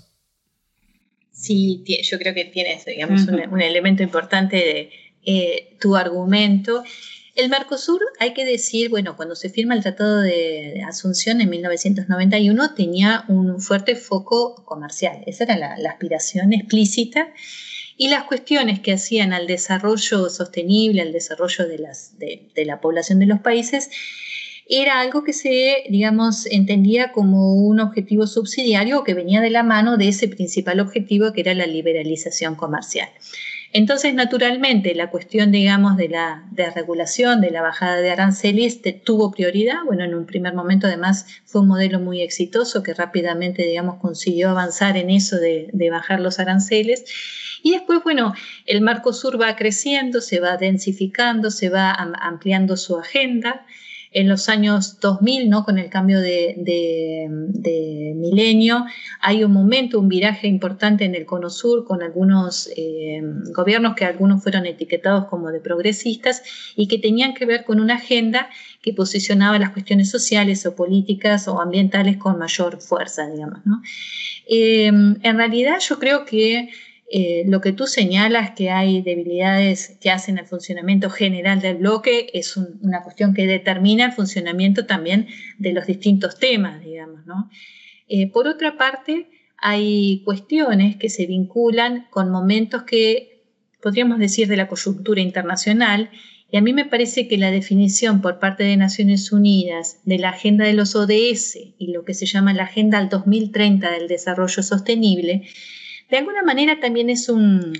[1.30, 3.44] Sí, yo creo que tienes, digamos, uh -huh.
[3.44, 4.90] un, un, elemento importante de
[5.30, 6.82] eh, tu argumento.
[7.34, 12.74] El Mercosur, hay que decir, bueno, cuando se firma el Tratado de Asunción en 1991,
[12.74, 15.22] tenía un fuerte foco comercial.
[15.26, 17.28] Esa era la, aspiración explícita
[17.98, 23.26] y las cuestiones que hacían al desarrollo sostenible, al desarrollo de, de la población de
[23.26, 23.90] los países,
[24.66, 29.98] era algo que se, digamos, entendía como un objetivo subsidiario que venía de la mano
[29.98, 33.10] de ese principal objetivo que era la liberalización comercial.
[33.72, 39.30] Entonces, naturalmente, la cuestión, digamos, de la de regulación, de la bajada de aranceles, tuvo
[39.30, 39.84] prioridad.
[39.84, 44.50] Bueno, en un primer momento, además, fue un modelo muy exitoso que rápidamente, digamos, consiguió
[44.50, 47.04] avanzar en eso de, de bajar los aranceles.
[47.62, 53.66] Y después, bueno, el Mercosur va creciendo, se va densificando, se va ampliando su agenda.
[54.12, 55.64] En los años 2000, ¿no?
[55.64, 57.26] con el cambio de,
[58.16, 58.84] milenio,
[59.20, 63.20] hay un momento, un viraje importante en el Cono Sur con algunos eh,
[63.54, 66.42] gobiernos que algunos fueron etiquetados como de progresistas
[66.76, 68.48] y que tenían que ver con una agenda
[68.82, 73.64] que posicionaba las cuestiones sociales o políticas o ambientales con mayor fuerza, digamos.
[73.66, 73.82] ¿no?
[74.46, 76.70] Eh, en realidad yo creo que
[77.10, 82.28] eh, lo que tú señalas que hay debilidades que hacen el funcionamiento general del bloque
[82.34, 85.26] es un, una cuestión que determina el funcionamiento también
[85.58, 87.22] de los distintos temas, digamos.
[88.08, 93.42] Eh, por otra parte, hay cuestiones que se vinculan con momentos que
[93.82, 96.10] podríamos decir de la coyuntura internacional
[96.50, 100.30] y a mí me parece que la definición por parte de Naciones Unidas de la
[100.30, 104.62] agenda de los ODS y lo que se llama la agenda al 2030 del desarrollo
[104.62, 105.48] sostenible
[106.10, 107.72] de alguna manera también es un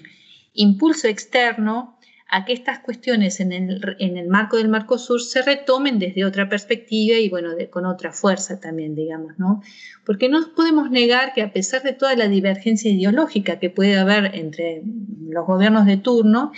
[0.55, 1.99] impulso externo
[2.31, 6.49] a que estas cuestiones en el, en el marco del Mercosur se retomen desde otra
[6.49, 9.63] perspectiva y bueno, con otra fuerza también, digamos, ¿no?
[10.05, 14.35] Porque no podemos negar que a pesar de toda la divergencia ideológica que puede haber
[14.35, 14.83] entre
[15.27, 16.53] los gobiernos de turno,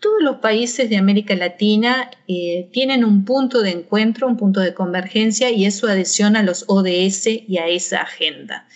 [0.00, 4.74] todos los países de América Latina eh, tienen un punto de encuentro, un punto de
[4.74, 8.66] convergencia y es su adhesión a los ODS y a esa agenda.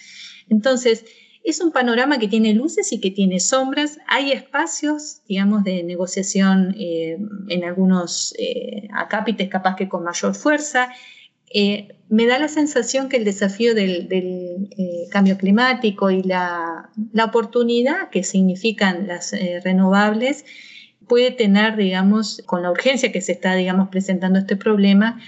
[0.48, 1.04] Entonces,
[1.42, 3.98] es un panorama que tiene luces y que tiene sombras.
[4.06, 10.90] Hay espacios, digamos, de negociación eh, en algunos eh, acápites capaz que con mayor fuerza.
[11.52, 14.08] Eh, me da la sensación que el desafío del,
[15.10, 19.32] cambio climático y la, la, oportunidad que significan las
[19.64, 20.44] renovables
[21.08, 25.20] puede tener, digamos, con la urgencia que se está, digamos, presentando este problema,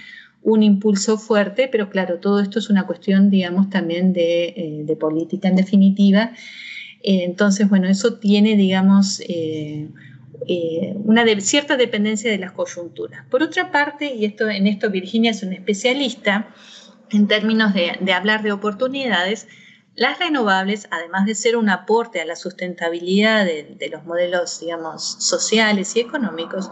[0.43, 5.47] un impulso fuerte, pero claro, todo esto es una cuestión, digamos, también de, eh, política
[5.47, 6.33] en definitiva.
[7.01, 9.87] Eh, entonces, bueno, eso tiene, digamos, eh,
[11.05, 13.25] una cierta dependencia de las coyunturas.
[13.29, 16.53] Por otra parte, y esto, en esto Virginia es una especialista
[17.11, 19.47] en términos de hablar de oportunidades,
[19.95, 25.95] las renovables, además de ser un aporte a la sustentabilidad de, los modelos, digamos, sociales
[25.95, 26.71] y económicos,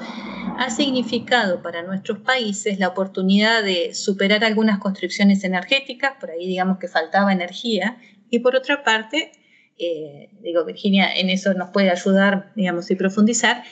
[0.58, 6.80] ha significado para nuestros países la oportunidad de superar algunas constricciones energéticas, por ahí digamos
[6.80, 7.98] que faltaba energía,
[8.32, 9.32] y por otra parte,
[9.78, 13.64] eh, digo, Virginia en eso nos puede ayudar, digamos, y profundizar,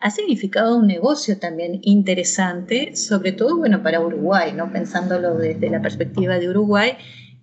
[0.00, 4.70] ha significado un negocio también interesante, sobre todo, bueno, para Uruguay, ¿no?
[4.70, 6.96] Pensándolo desde la perspectiva de Uruguay,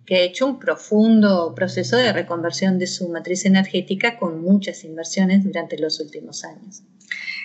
[0.06, 5.43] que ha hecho un profundo proceso de reconversión de su matriz energética con muchas inversiones
[5.43, 6.84] durante los últimos años.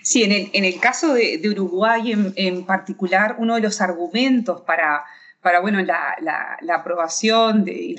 [0.03, 5.05] Sí, en el, caso de, Uruguay en, particular, uno de los argumentos para,
[5.43, 7.95] para bueno, la, aprobación y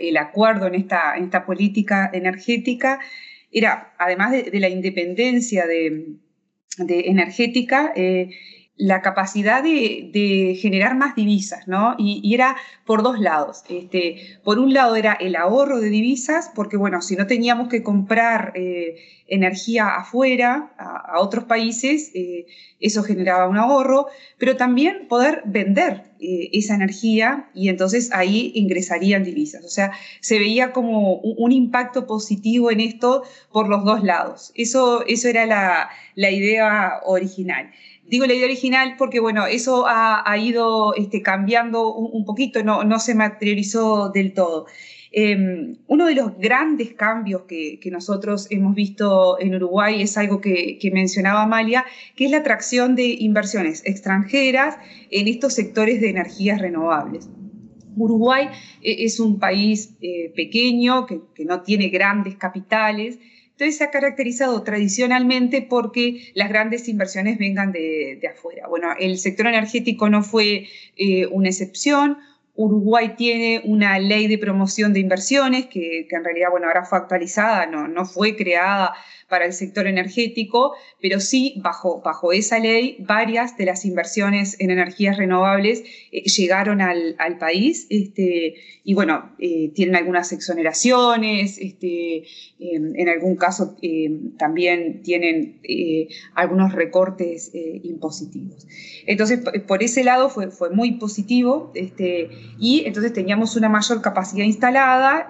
[0.00, 3.00] el acuerdo en esta, esta política energética
[3.50, 6.18] era, además de, la independencia de,
[6.78, 8.30] energética, eh,
[8.76, 11.94] la capacidad de, generar más divisas, ¿no?
[11.98, 13.62] Y, era por dos lados.
[13.68, 17.82] Este, por un lado era el ahorro de divisas, porque bueno, si no teníamos que
[17.82, 18.96] comprar eh,
[19.28, 22.46] energía afuera, a, otros países, eh,
[22.78, 24.06] eso generaba un ahorro,
[24.38, 29.64] pero también poder vender eh, esa energía y entonces ahí ingresarían divisas.
[29.64, 33.22] O sea, se veía como un, impacto positivo en esto
[33.52, 34.52] por los dos lados.
[34.54, 37.70] Eso, eso era la, la idea original.
[38.08, 43.00] Digo la idea original porque, bueno, eso ha, ido este, cambiando un, poquito, no, no,
[43.00, 44.66] se materializó del todo.
[45.18, 50.78] Em, uno de los grandes cambios que, nosotros hemos visto en Uruguay es algo que,
[50.92, 51.84] mencionaba Amalia,
[52.14, 54.76] que es la atracción de inversiones extranjeras
[55.10, 57.28] en estos sectores de energías renovables.
[57.96, 58.48] Uruguay
[58.82, 63.18] eh, es un país eh, pequeño que, que no tiene grandes capitales,
[63.56, 68.68] entonces se ha caracterizado tradicionalmente porque las grandes inversiones vengan de, afuera.
[68.68, 72.18] Bueno, el sector energético no fue eh, una excepción.
[72.54, 77.64] Uruguay tiene una ley de promoción de inversiones que, en realidad, bueno, ahora fue actualizada,
[77.64, 78.92] no, no fue creada
[79.28, 84.70] para el sector energético, pero sí, bajo, bajo esa ley, varias de las inversiones en
[84.70, 88.54] energías renovables eh, llegaron al, país este,
[88.84, 92.22] y bueno, eh, tienen algunas exoneraciones, este,
[92.58, 94.08] en algún caso eh,
[94.38, 95.60] también tienen
[96.34, 97.50] algunos recortes
[97.82, 98.66] impositivos.
[99.06, 104.44] Entonces, por ese lado fue, fue muy positivo este, y entonces teníamos una mayor capacidad
[104.44, 105.26] instalada,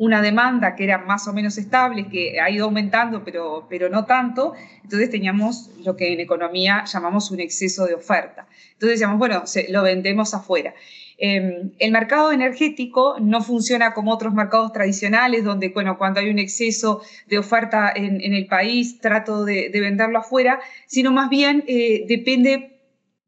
[0.00, 4.06] una demanda que era más o menos estable, que ha ido aumentando, pero, pero no
[4.06, 8.46] tanto, entonces teníamos lo que en economía llamamos un exceso de oferta.
[8.72, 10.72] Entonces decíamos, bueno, lo vendemos afuera.
[11.18, 16.38] Em, el mercado energético no funciona como otros mercados tradicionales, donde, bueno, cuando hay un
[16.38, 22.69] exceso de oferta en, el país, trato de, venderlo afuera, sino más bien eh, depende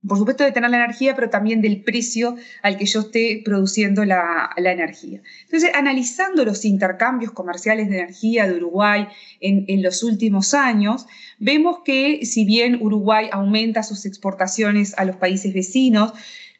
[0.06, 4.04] por supuesto de tener la energía, pero también del precio al que yo esté produciendo
[4.04, 5.20] la, energía.
[5.44, 9.06] Entonces, analizando los intercambios comerciales de energía de Uruguay
[9.40, 11.06] en, los últimos años,
[11.38, 16.12] vemos que si bien Uruguay aumenta sus exportaciones a los países vecinos,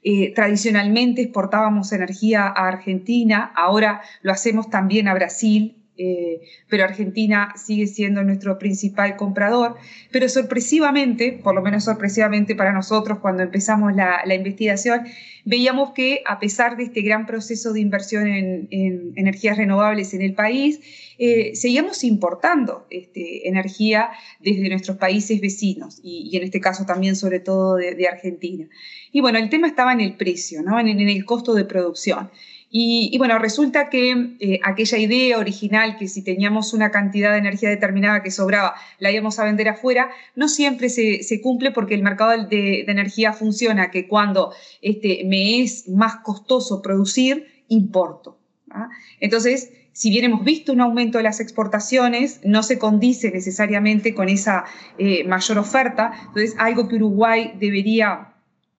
[0.05, 7.55] eh, tradicionalmente exportábamos energía a Argentina, ahora lo hacemos también a Brasil, eh, pero Argentina
[7.55, 9.77] sigue siendo nuestro principal comprador.
[10.11, 15.03] Pero sorpresivamente, por lo menos sorpresivamente para nosotros cuando empezamos la, investigación,
[15.45, 20.35] veíamos que a pesar de este gran proceso de inversión en, energías renovables en el
[20.35, 20.81] país,
[21.19, 27.39] eh, seguíamos importando este, energía desde nuestros países vecinos y, en este caso también sobre
[27.39, 28.67] todo de, Argentina.
[29.13, 30.81] Y bueno, el tema estaba en el precio, ¿no?
[30.81, 32.31] en el costo de producción.
[32.75, 37.69] Y, bueno, resulta que eh, aquella idea original que si teníamos una cantidad de energía
[37.69, 42.31] determinada que sobraba, la íbamos a vender afuera, no siempre se, cumple porque el mercado
[42.47, 48.39] de, energía funciona que cuando este, me es más costoso producir, importo.
[48.71, 48.89] ¿ah?
[49.21, 54.31] Entonces, si bien hemos visto un aumento de las exportaciones, no se condice necesariamente con
[54.31, 54.65] esa
[54.97, 56.13] eh, mayor oferta.
[56.29, 58.33] Entonces, algo que Uruguay debería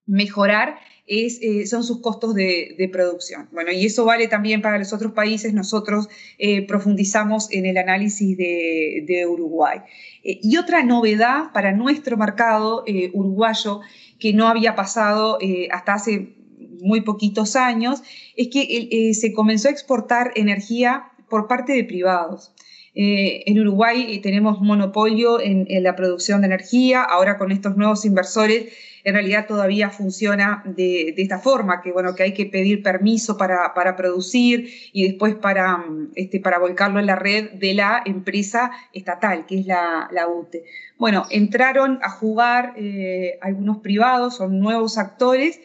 [0.07, 3.49] mejorar eh, son sus costos de, producción.
[3.51, 5.53] Bueno, y eso vale también para los otros países.
[5.53, 9.79] Nosotros eh, profundizamos en el análisis de, Uruguay.
[10.23, 13.81] Eh, y otra novedad para nuestro mercado uruguayo
[14.19, 15.37] que no había pasado
[15.71, 16.35] hasta hace
[16.79, 18.01] muy poquitos años
[18.35, 22.52] es que se comenzó a exportar energía por parte de privados.
[22.95, 28.71] En Uruguay tenemos monopolio en, la producción de energía, ahora con estos nuevos inversores
[29.03, 33.73] en realidad todavía funciona de, esta forma, que bueno, que hay que pedir permiso para,
[33.97, 35.83] producir y después para,
[36.15, 40.63] este, para volcarlo en la red de la empresa estatal, que es la, UTE.
[40.97, 45.59] Bueno, entraron a jugar eh, algunos privados, son nuevos actores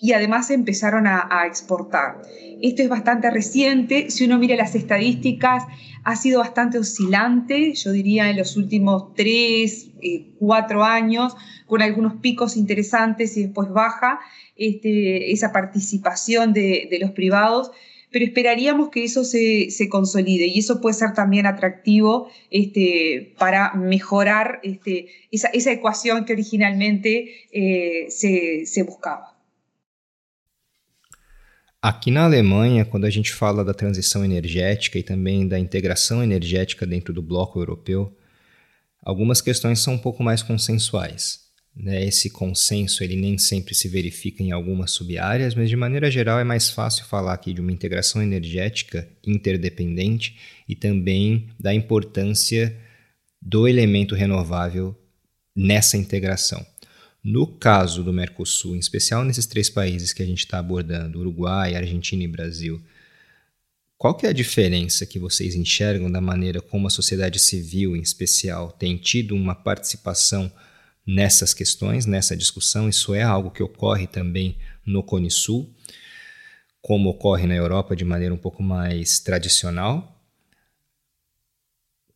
[0.00, 2.22] y además empezaron a, exportar.
[2.62, 5.64] Esto es bastante reciente, si uno mira las estadísticas,
[6.04, 11.36] ha sido bastante oscilante, yo diría en los últimos tres, eh, cuatro años,
[11.66, 14.20] con algunos picos interesantes y después baja
[14.56, 17.70] este, esa participación de, los privados,
[18.10, 24.60] pero esperaríamos que eso se, consolide y eso puede ser también atractivo este, para mejorar
[24.62, 29.39] este, esa, ecuación que originalmente eh, se buscaba.
[31.82, 36.86] Aqui na Alemanha, quando a gente fala da transição energética e também da integração energética
[36.86, 38.14] dentro do bloco europeu,
[39.02, 41.40] algumas questões são um pouco mais consensuais.
[41.74, 42.04] Né?
[42.04, 46.44] Esse consenso ele nem sempre se verifica em algumas subáreas, mas de maneira geral é
[46.44, 50.36] mais fácil falar aqui de uma integração energética interdependente
[50.68, 52.76] e também da importância
[53.40, 54.94] do elemento renovável
[55.56, 56.62] nessa integração.
[57.22, 61.74] No caso do Mercosul, em especial nesses três países que a gente está abordando, Uruguai,
[61.74, 62.82] Argentina e Brasil,
[63.98, 68.00] qual que é a diferença que vocês enxergam da maneira como a sociedade civil, em
[68.00, 70.50] especial, tem tido uma participação
[71.06, 72.88] nessas questões, nessa discussão?
[72.88, 74.56] Isso é algo que ocorre também
[74.86, 75.70] no Cone Sul,
[76.80, 80.19] como ocorre na Europa de maneira um pouco mais tradicional?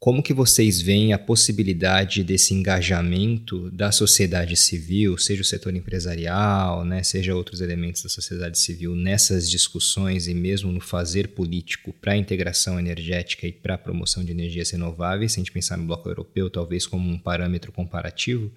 [0.04, 6.84] Como que vocês veem a possibilidade desse engajamento da sociedade civil, seja o setor empresarial,
[6.84, 12.12] né, seja outros elementos da sociedade civil, nessas discussões e mesmo no fazer político para
[12.12, 15.86] a integração energética e para a promoção de energias renováveis, se a gente pensar no
[15.86, 18.52] bloco europeu, talvez como um parâmetro comparativo,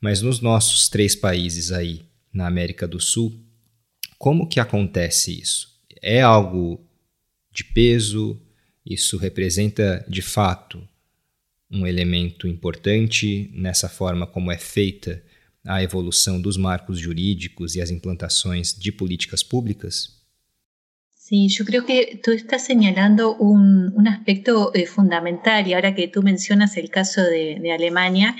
[0.00, 2.02] mas nos nossos três países aí
[2.32, 3.32] na América do Sul,
[4.18, 5.68] como que acontece isso?
[6.02, 6.84] É algo
[7.52, 8.40] de peso?
[8.84, 10.86] Isso representa, de fato,
[11.70, 15.22] um elemento importante nessa forma como é feita
[15.64, 20.22] a evolução dos marcos jurídicos e las implantaciones de políticas públicas?
[21.16, 26.22] Sí, yo creo que tú estás señalando un, aspecto eh, fundamental y ahora que tú
[26.22, 28.36] mencionas el caso de, Alemania,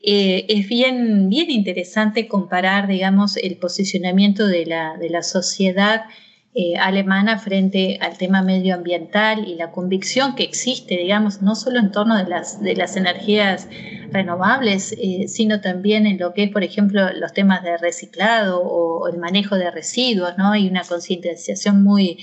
[0.00, 6.04] eh, es bien, bien interesante comparar, digamos, el posicionamiento de la, de la sociedad
[6.60, 11.92] eh, alemana frente al tema medioambiental y la convicción que existe, digamos, no solo en
[11.92, 13.68] torno de las, de las energías
[14.10, 19.06] renovables, eh, sino también en lo que es, por ejemplo, los temas de reciclado o,
[19.06, 20.50] el manejo de residuos, ¿no?
[20.50, 22.18] Hay una concientización muy,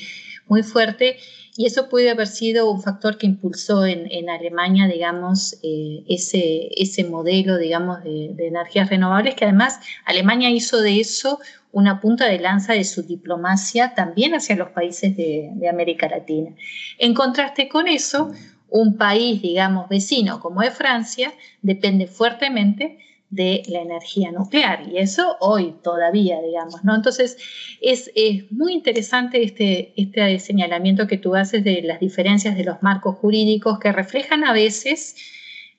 [0.49, 1.15] muy fuerte
[1.57, 6.69] y eso puede haber sido un factor que impulsó en, en Alemania, digamos, eh, ese,
[6.75, 11.39] ese modelo, digamos, de, de, energías renovables, que además Alemania hizo de eso
[11.75, 16.51] una punta de lanza de su diplomacia también hacia los países de, América Latina.
[16.99, 18.31] En contraste con eso,
[18.69, 22.97] un país, digamos, vecino como es Francia, depende fuertemente
[23.29, 26.95] de la energía nuclear y eso hoy todavía, digamos, ¿no?
[26.95, 27.37] Entonces
[27.81, 28.11] es,
[28.51, 33.79] muy interesante este, este señalamiento que tú haces de las diferencias de los marcos jurídicos
[33.79, 35.15] que reflejan a veces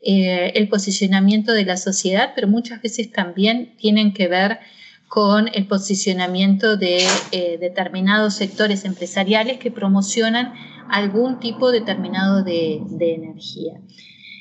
[0.03, 4.59] eh, el posicionamiento de la sociedad, pero muchas veces también tienen que ver
[5.09, 10.53] con el posicionamiento de eh, determinados sectores empresariales que promocionan
[10.91, 13.81] algún tipo determinado de, de energía.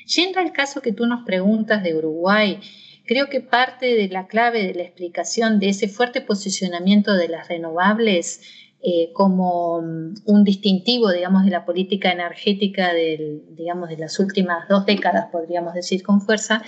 [0.05, 2.59] Yendo al caso que tú nos preguntas de Uruguay,
[3.05, 7.47] creo que parte de la clave de la explicación de ese fuerte posicionamiento de las
[7.47, 8.41] renovables
[8.87, 14.67] eh, como mm, un distintivo, digamos, de la política energética del, digamos, de las últimas
[14.69, 16.61] dos décadas, podríamos decir con fuerza,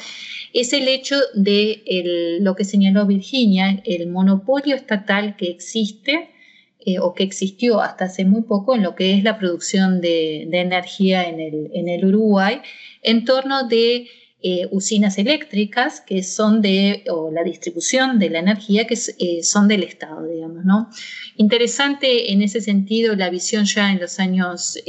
[0.51, 6.31] es el hecho de lo que señaló Virginia, el monopolio estatal que existe
[6.79, 10.43] eh, o que existió hasta hace muy poco en lo que es la producción de,
[10.43, 12.61] energía en el, en el Uruguay,
[13.03, 14.07] en torno de
[14.49, 19.67] eh, usinas eléctricas que son de, o la distribución de la energía que eh, son
[19.67, 20.89] del Estado, digamos, ¿no?
[21.35, 24.79] Interesante en ese sentido la visión ya en los años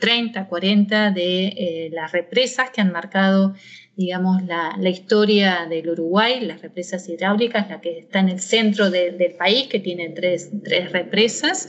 [0.00, 3.54] 30, eh, 40 de las represas que han marcado
[3.96, 9.34] digamos, la, historia del Uruguay, las represas hidráulicas, la que está en el centro del
[9.38, 10.50] país, que tiene tres,
[10.92, 11.68] represas,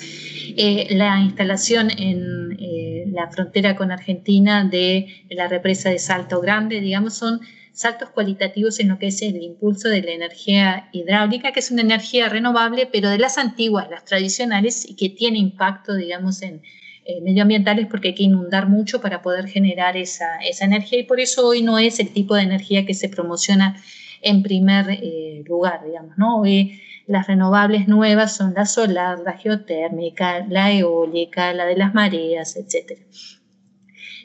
[0.89, 7.39] la instalación en la frontera con Argentina de la represa de Salto Grande, digamos, son
[7.71, 11.82] saltos cualitativos en lo que es el impulso de la energía hidráulica, que es una
[11.82, 16.61] energía renovable, pero de las antiguas, las tradicionales, y que tiene impacto, digamos, en
[17.10, 21.22] eh, medioambientales porque hay que inundar mucho para poder generar esa, esa, energía y por
[21.22, 23.82] eso hoy no es el tipo de energía que se promociona
[24.22, 26.41] en primer eh, lugar, digamos, ¿no?
[26.41, 32.58] Hoy las renovables nuevas son la solar, la geotérmica, la eólica, la de las mareas,
[32.58, 32.99] etc.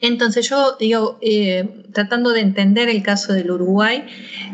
[0.00, 4.02] Entonces yo digo, eh, tratando de entender el caso del Uruguay,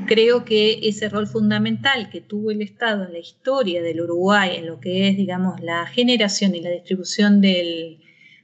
[0.07, 4.67] creo que ese rol fundamental que tuvo el Estado en la historia del Uruguay, en
[4.67, 7.41] lo que es, digamos, la generación y la distribución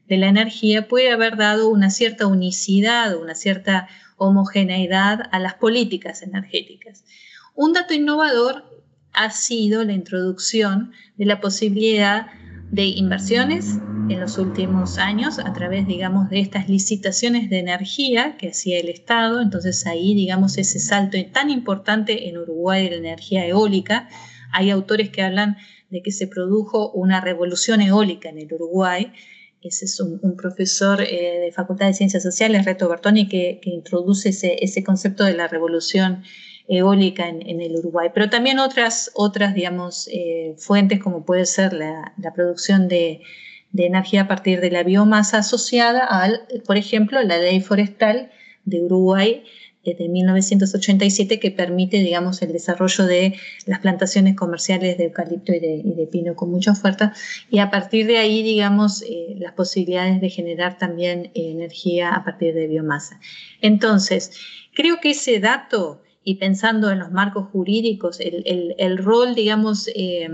[0.09, 6.23] de la energía, puede haber dado una cierta unicidad, una cierta homogeneidad a las políticas
[6.23, 7.05] energéticas.
[7.55, 8.65] Un dato innovador
[9.13, 12.27] ha sido la introducción de la posibilidad
[12.71, 13.79] de inversiones
[14.09, 18.89] en los últimos años a través, digamos, de estas licitaciones de energía que hacía el
[18.89, 19.41] Estado.
[19.41, 24.09] Entonces ahí, digamos, ese salto tan importante en Uruguay de la energía eólica.
[24.53, 25.57] Hay autores que hablan
[25.91, 29.13] de que se produjo una revolución eólica en el Uruguay.
[29.65, 34.85] Ese es un, profesor eh, de Facultad de Ciencias Sociales, Reto Bertoni, que, introduce ese,
[34.85, 36.23] concepto de la revolución
[36.69, 38.11] eólica en, el Uruguay.
[38.13, 43.23] Pero también otras, otras digamos, eh, fuentes, como puede ser la, producción de,
[43.73, 48.31] de, energía a partir de la biomasa asociada al, por ejemplo, la ley forestal
[48.67, 49.45] de Uruguay,
[49.93, 53.35] de 1987 que permite, digamos, el desarrollo de
[53.67, 57.13] las plantaciones comerciales de eucalipto y de, pino con mucha oferta
[57.51, 62.55] y a partir de ahí, digamos, eh, las posibilidades de generar también energía a partir
[62.55, 63.21] de biomasa.
[63.61, 64.33] Entonces,
[64.75, 70.27] creo que ese dato y pensando en los marcos jurídicos, el, rol, digamos, eh,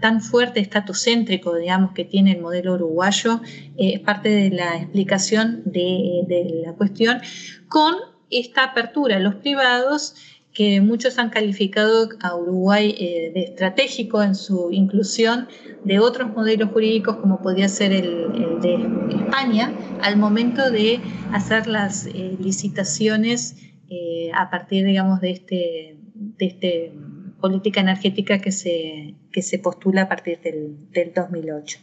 [0.00, 3.42] tan fuerte, estatocéntrico, digamos, que tiene el modelo uruguayo,
[3.76, 7.20] eh, es parte de la explicación de, de la cuestión,
[7.68, 7.94] con
[8.30, 10.14] esta apertura a los privados
[10.54, 15.48] que muchos han calificado a Uruguay eh, de estratégico en su inclusión
[15.82, 21.00] de otros modelos jurídicos como podía ser el, de España al momento de
[21.32, 23.56] hacer las eh, licitaciones
[23.90, 26.92] eh, a partir, digamos, de este, de este
[27.40, 31.78] política energética que se, que se postula a partir del, del 2008.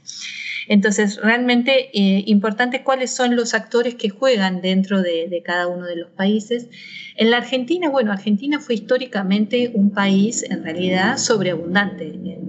[0.68, 5.96] Entonces, realmente eh, importante cuáles son los actores que juegan dentro de, cada uno de
[5.96, 6.70] los países.
[7.16, 12.42] En la Argentina, bueno, Argentina fue históricamente un país en realidad sobreabundante en,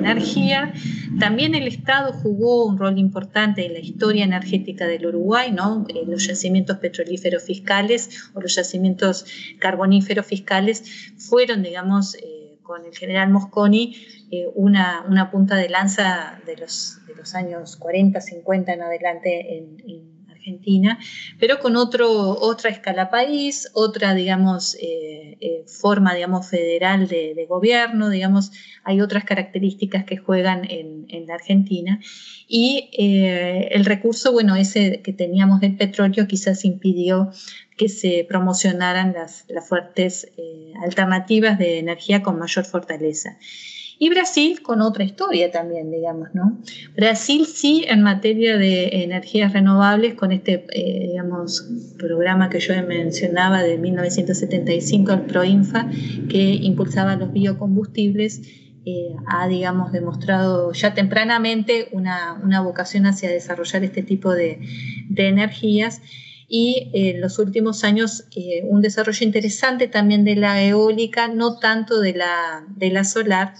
[0.00, 0.72] energía.
[1.18, 5.84] También el Estado jugó un rol importante en la historia energética del Uruguay, ¿no?
[5.88, 9.26] Eh, los yacimientos petrolíferos fiscales o los yacimientos
[9.58, 12.39] carboníferos fiscales fueron, digamos, eh,
[12.70, 13.96] con el general Mosconi,
[14.30, 19.58] eh, una, una, punta de lanza de los, de los, años 40, 50 en adelante
[19.58, 20.98] en, Argentina,
[21.38, 28.08] pero con otro, otra escala país, otra, digamos, eh, eh, forma, digamos, federal de, gobierno,
[28.08, 28.50] digamos,
[28.82, 32.00] hay otras características que juegan en, en la Argentina.
[32.48, 37.30] Y el recurso, bueno, ese que teníamos del petróleo quizás impidió
[37.80, 40.30] que se promocionaran las, las fuertes
[40.84, 43.38] alternativas de energía con mayor fortaleza.
[43.98, 46.58] Y Brasil con otra historia también, digamos, ¿no?
[46.94, 51.66] Brasil sí en materia de energías renovables, con este, eh, digamos,
[51.96, 55.88] programa que yo mencionaba de 1975, el PROINFA,
[56.28, 58.42] que impulsaba los biocombustibles,
[58.84, 64.60] eh, ha, digamos, demostrado ya tempranamente una, una, vocación hacia desarrollar este tipo de,
[65.08, 66.02] de energías
[66.52, 72.00] y en los últimos años eh, un desarrollo interesante también de la eólica, no tanto
[72.00, 73.54] de la, de la solar,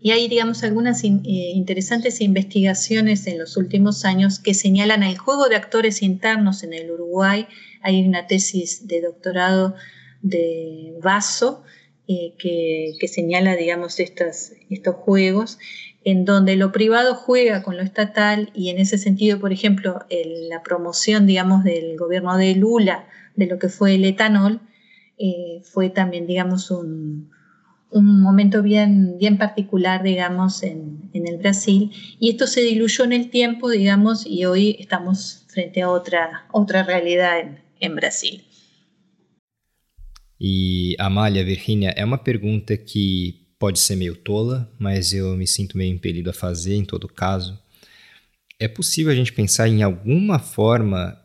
[0.00, 5.48] y hay, digamos, algunas eh, interesantes investigaciones en los últimos años que señalan el juego
[5.48, 7.48] de actores internos en el Uruguay.
[7.80, 9.74] Hay una tesis de doctorado
[10.20, 11.64] de Vaso
[12.06, 15.58] eh, que, señala, digamos, estos, estos juegos
[16.04, 20.00] en donde lo privado juega con lo estatal y en ese sentido, por ejemplo,
[20.48, 24.60] la promoción, digamos, del gobierno de Lula de lo que fue el etanol,
[25.18, 27.30] eh, fue también, digamos, un,
[27.90, 31.90] un momento bien, bien particular, digamos, en, en, el Brasil.
[32.20, 36.82] Y esto se diluyó en el tiempo, digamos, y hoy estamos frente a otra, otra
[36.82, 38.44] realidad en, en Brasil.
[40.40, 45.76] E Amália, Virginia, é uma pergunta que pode ser meio tola, mas eu me sinto
[45.76, 47.58] meio impelido a fazer em todo caso.
[48.58, 51.20] É possível a gente pensar em alguma forma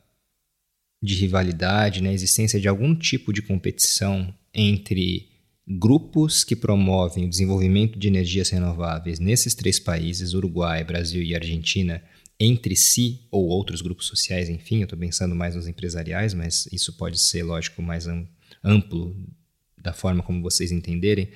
[1.01, 5.29] de rivalidade, na né, existência de algum tipo de competição entre
[5.67, 12.03] grupos que promovem o desenvolvimento de energias renováveis nesses três países, Uruguai, Brasil e Argentina,
[12.39, 16.93] entre si ou outros grupos sociais, enfim, eu estou pensando mais nos empresariais, mas isso
[16.93, 18.07] pode ser, lógico, mais
[18.63, 19.15] amplo
[19.81, 21.29] da forma como vocês entenderem,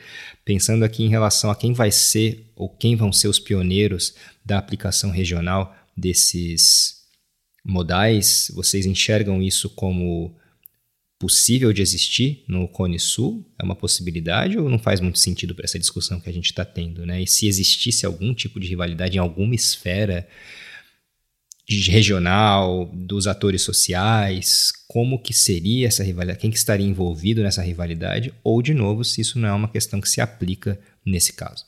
[0.44, 4.14] pensando aqui em relação a quem vai ser ou quem vão ser os pioneiros
[4.46, 7.04] da aplicação regional desses
[7.64, 10.36] modais, vocês enxergam isso como
[11.18, 13.50] possível de existir no Cone Sul?
[13.58, 16.66] É uma possibilidade ou não faz muito sentido para essa discussão que a gente está
[16.66, 17.06] tendo?
[17.06, 17.22] Né?
[17.22, 20.28] E se existisse algum tipo de rivalidade em alguma esfera
[21.66, 26.38] regional, dos atores sociais, como que seria essa rivalidade?
[26.38, 28.32] Quem que estaria envolvido nessa rivalidade?
[28.44, 31.66] Ou, de novo, se isso não é uma questão que se aplica nesse caso?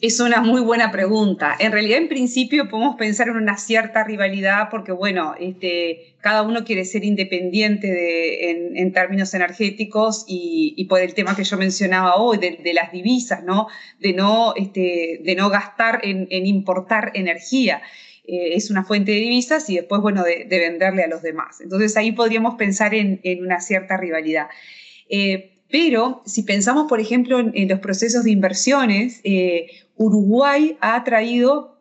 [0.00, 1.56] Es una muy buena pregunta.
[1.58, 6.64] En realidad, en principio, podemos pensar en una cierta rivalidad porque, bueno, este, cada uno
[6.64, 8.50] quiere ser independiente
[8.80, 13.66] en, términos energéticos y, por el tema que yo mencionaba hoy, de, las divisas, ¿no?
[13.98, 17.82] De no, este, de no gastar en, importar energía.
[18.30, 21.60] Eh, es una fuente de divisas y después, bueno, de, venderle a los demás.
[21.60, 24.46] Entonces, ahí podríamos pensar en, una cierta rivalidad.
[25.08, 29.66] Eh, Pero si pensamos, por ejemplo, en, los procesos de inversiones, eh,
[29.96, 31.80] Uruguay ha atraído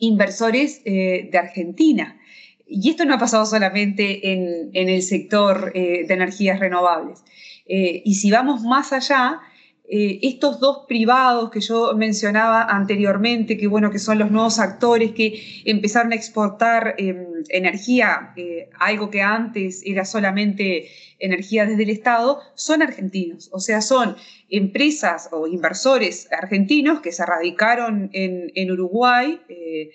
[0.00, 2.18] inversores de Argentina.
[2.66, 7.22] Y esto no ha pasado solamente en, el sector de energías renovables.
[7.66, 9.40] y si vamos más allá,
[9.86, 15.12] eh, estos dos privados que yo mencionaba anteriormente, que bueno, que son los nuevos actores
[15.12, 21.90] que empezaron a exportar em, energía, eh, algo que antes era solamente energía desde el
[21.90, 24.16] Estado, son argentinos, o sea, son
[24.48, 29.40] empresas o inversores argentinos que se radicaron en, Uruguay.
[29.48, 29.90] Eh,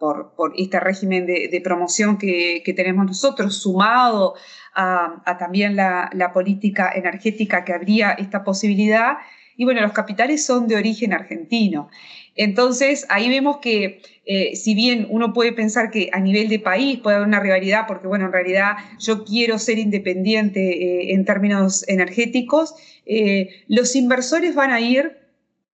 [0.00, 4.34] por, este régimen de, promoción que, tenemos nosotros, sumado
[4.74, 9.18] a, también la, política energética que habría esta posibilidad.
[9.56, 11.90] Y bueno, los capitales son de origen argentino.
[12.36, 16.98] Entonces, ahí vemos que eh, si bien uno puede pensar que a nivel de país
[17.00, 21.86] puede haber una rivalidad, porque bueno, en realidad yo quiero ser independiente eh, en términos
[21.88, 25.18] energéticos, eh, los inversores van a ir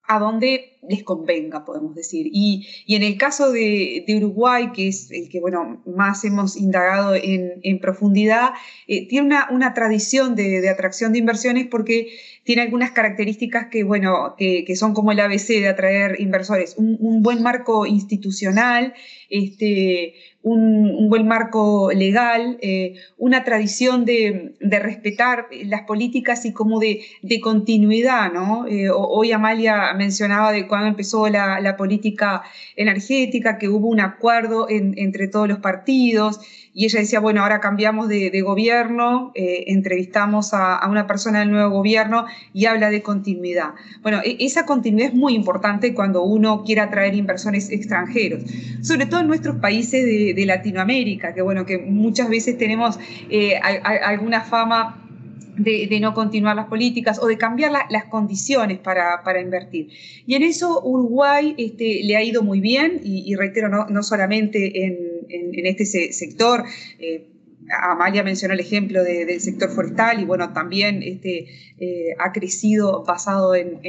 [0.02, 2.28] a donde les convenga, podemos decir.
[2.32, 7.78] Y, en el caso de, Uruguay, que es el que bueno, más hemos indagado en,
[7.80, 8.50] profundidad,
[8.86, 12.08] eh, tiene una, una tradición de, atracción de inversiones porque
[12.44, 16.74] tiene algunas características que, bueno, que, son como el ABC de atraer inversores.
[16.76, 18.94] Un, un buen marco institucional,
[19.28, 27.00] este, un, buen marco legal, eh, una tradición de, respetar las políticas y como de,
[27.42, 28.66] continuidad, ¿no?
[28.66, 32.42] Eh, hoy Amalia mencionaba de cuando empezó la, política
[32.76, 36.40] energética, que hubo un acuerdo entre todos los partidos,
[36.72, 41.70] y ella decía, bueno, ahora cambiamos de, gobierno, eh, entrevistamos a, una persona del nuevo
[41.70, 43.70] gobierno y habla de continuidad.
[44.02, 48.42] Bueno, e, esa continuidad es muy importante cuando uno quiere atraer inversores extranjeros,
[48.82, 52.98] sobre todo en nuestros países de, Latinoamérica, que bueno, que muchas veces tenemos
[53.28, 55.09] eh, alguna fama
[55.56, 59.88] de, no continuar las políticas o de cambiar las condiciones para, invertir.
[60.26, 65.66] Y en eso Uruguay este, le ha ido muy bien y, reitero, no, solamente en,
[65.66, 66.64] este sector.
[66.98, 67.26] Eh,
[67.70, 71.46] Amalia mencionó el ejemplo del sector forestal y bueno, también este,
[71.78, 73.80] eh, ha crecido basado en,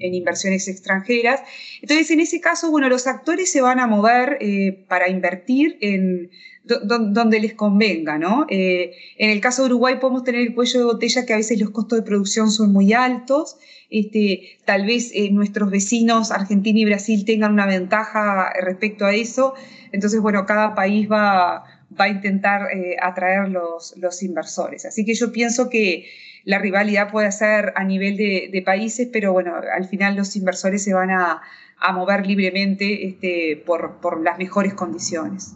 [0.00, 1.40] inversiones extranjeras.
[1.80, 6.30] Entonces, en ese caso, bueno, los actores se van a mover eh, para invertir en
[6.64, 8.46] donde les convenga, ¿no?
[8.48, 11.60] Eh, en el caso de Uruguay podemos tener el cuello de botella que a veces
[11.60, 13.56] los costos de producción son muy altos,
[13.90, 19.54] este, tal vez eh, nuestros vecinos Argentina y Brasil tengan una ventaja respecto a eso,
[19.90, 21.64] entonces, bueno, cada país va,
[21.98, 24.84] va a intentar eh, atraer los, los inversores.
[24.84, 26.06] Así que yo pienso que
[26.44, 30.94] la rivalidad puede ser a nivel de, países, pero bueno, al final los inversores se
[30.94, 31.42] van a,
[31.94, 35.54] mover libremente este, por, por las mejores condiciones.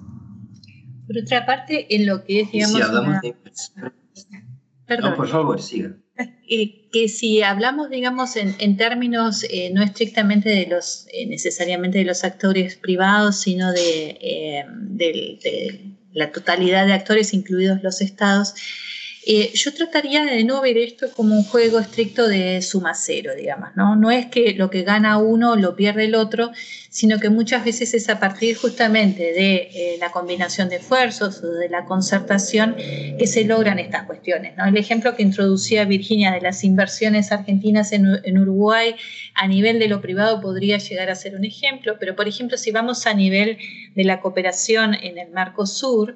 [1.06, 2.76] Por otra parte, en lo que es, digamos...
[2.76, 3.34] Si hablamos de
[4.86, 5.10] Perdón.
[5.10, 5.96] No, por favor, siga.
[6.48, 12.04] Eh, que si hablamos, digamos, en, términos eh, no estrictamente de los, eh, necesariamente de
[12.04, 18.54] los actores privados, sino de, de, la totalidad de actores, incluidos los estados,
[19.28, 23.70] eh, yo trataría de no ver esto como un juego estricto de suma cero, digamos,
[23.74, 23.96] ¿no?
[23.96, 26.52] No es que lo que gana uno lo pierde el otro,
[26.90, 31.48] sino que muchas veces es a partir justamente de eh, la combinación de esfuerzos o
[31.48, 34.64] de la concertación que se logran estas cuestiones, ¿no?
[34.64, 38.94] El ejemplo que introducía Virginia de las inversiones argentinas en, en Uruguay
[39.34, 42.70] a nivel de lo privado podría llegar a ser un ejemplo, pero por ejemplo si
[42.70, 43.58] vamos a nivel
[43.96, 45.26] de la cooperación en el
[45.64, 46.14] Sur,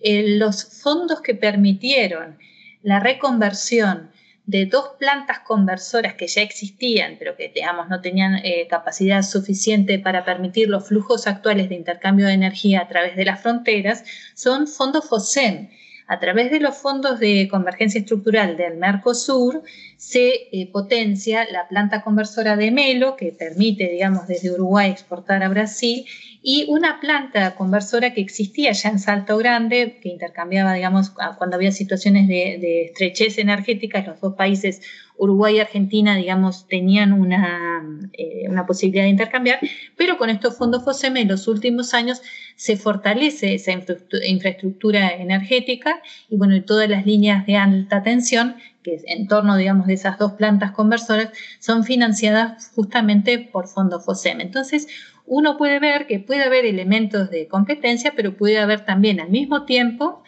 [0.00, 2.38] eh, los fondos que permitieron
[2.82, 4.10] la reconversión
[4.48, 9.98] de dos plantas conversoras que ya existían, pero que digamos, no tenían eh, capacidad suficiente
[9.98, 14.66] para permitir los flujos actuales de intercambio de energía a través de las fronteras, son
[14.66, 15.68] fondos FOSEM.
[16.06, 19.62] A través de los fondos de convergencia estructural del Mercosur
[19.98, 25.50] se eh, potencia la planta conversora de Melo, que permite, digamos, desde Uruguay exportar a
[25.50, 26.06] Brasil,
[26.42, 31.72] y una planta conversora que existía ya en Salto Grande, que intercambiaba, digamos, cuando había
[31.72, 34.80] situaciones de, estrechez energética, los dos países,
[35.16, 37.82] Uruguay y Argentina, digamos, tenían una,
[38.12, 39.58] eh, una posibilidad de intercambiar,
[39.96, 42.22] pero con estos fondos FOSEME en los últimos años
[42.54, 49.00] se fortalece esa infraestructura energética y, bueno, y todas las líneas de alta tensión que
[49.06, 54.40] en torno, digamos, de esas dos plantas conversoras, son financiadas justamente por fondos FOSEM.
[54.40, 54.86] Entonces,
[55.28, 59.64] uno puede ver que puede haber elementos de competencia, pero puede haber también al mismo
[59.64, 60.22] tiempo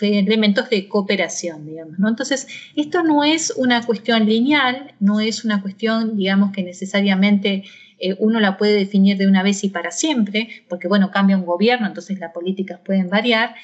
[0.00, 1.96] elementos de cooperación, digamos.
[1.98, 7.64] Entonces, esto no es una cuestión lineal, no es una cuestión, digamos, que necesariamente
[7.98, 11.46] eh, uno la puede definir de una vez y para siempre, porque, bueno, cambia un
[11.46, 13.54] gobierno, entonces las políticas pueden variar,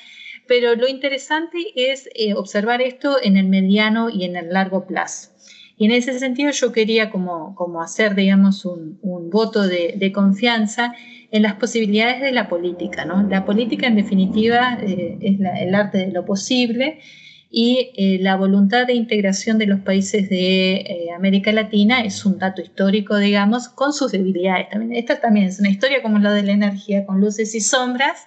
[0.46, 5.31] pero lo interesante es eh, observar esto en el mediano y en el largo plazo.
[5.82, 9.00] Y en ese sentido yo quería como, como hacer, digamos, un,
[9.32, 10.94] voto de, confianza
[11.32, 13.04] en las posibilidades de la política.
[13.04, 13.20] ¿no?
[13.28, 17.00] La política, en definitiva, eh, es el arte de lo posible
[17.50, 22.38] y eh, la voluntad de integración de los países de eh, América Latina es un
[22.38, 24.94] dato histórico, digamos, con sus debilidades también.
[24.94, 28.24] Esta también es una historia como la de la energía, con luces y sombras,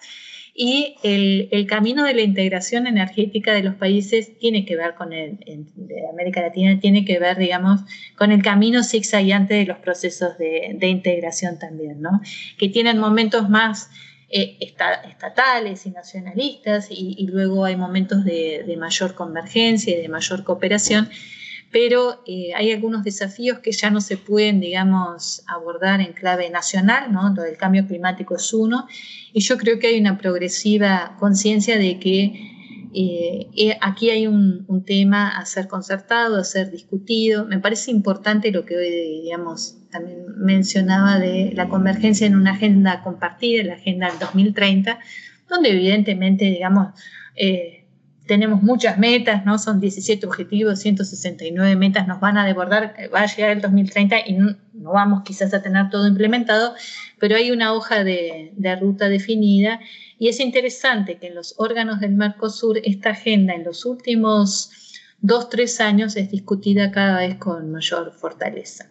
[0.57, 5.37] y el, camino de la integración energética de los países tiene que ver con el,
[5.75, 7.81] de América Latina, tiene que ver, digamos,
[8.17, 12.21] con el camino zigzagueante de los procesos de, integración también, ¿no?
[12.57, 13.89] Que tienen momentos más
[14.29, 21.09] eh, estatales y nacionalistas y, luego hay momentos de, mayor convergencia y de mayor cooperación,
[21.71, 27.11] pero eh, hay algunos desafíos que ya no se pueden, digamos, abordar en clave nacional,
[27.11, 27.33] ¿no?
[27.33, 28.87] Lo del cambio climático es uno,
[29.33, 32.55] y yo creo que hay una progresiva conciencia de que
[32.97, 37.45] eh, eh, aquí hay un, tema a ser concertado, a ser discutido.
[37.45, 43.01] Me parece importante lo que hoy, digamos, también mencionaba de la convergencia en una agenda
[43.01, 44.99] compartida, la agenda del 2030,
[45.49, 46.93] donde evidentemente, digamos,
[48.25, 49.59] tenemos muchas metas, ¿no?
[49.59, 54.33] Son 17 objetivos, 169 metas nos van a desbordar, va a llegar el 2030 y
[54.33, 56.73] no, vamos quizás a tener todo implementado,
[57.19, 59.79] pero hay una hoja de, de ruta definida
[60.17, 64.71] y es interesante que en los órganos del Mercosur esta agenda en los últimos
[65.19, 68.89] dos, tres años es discutida cada vez con mayor fortaleza.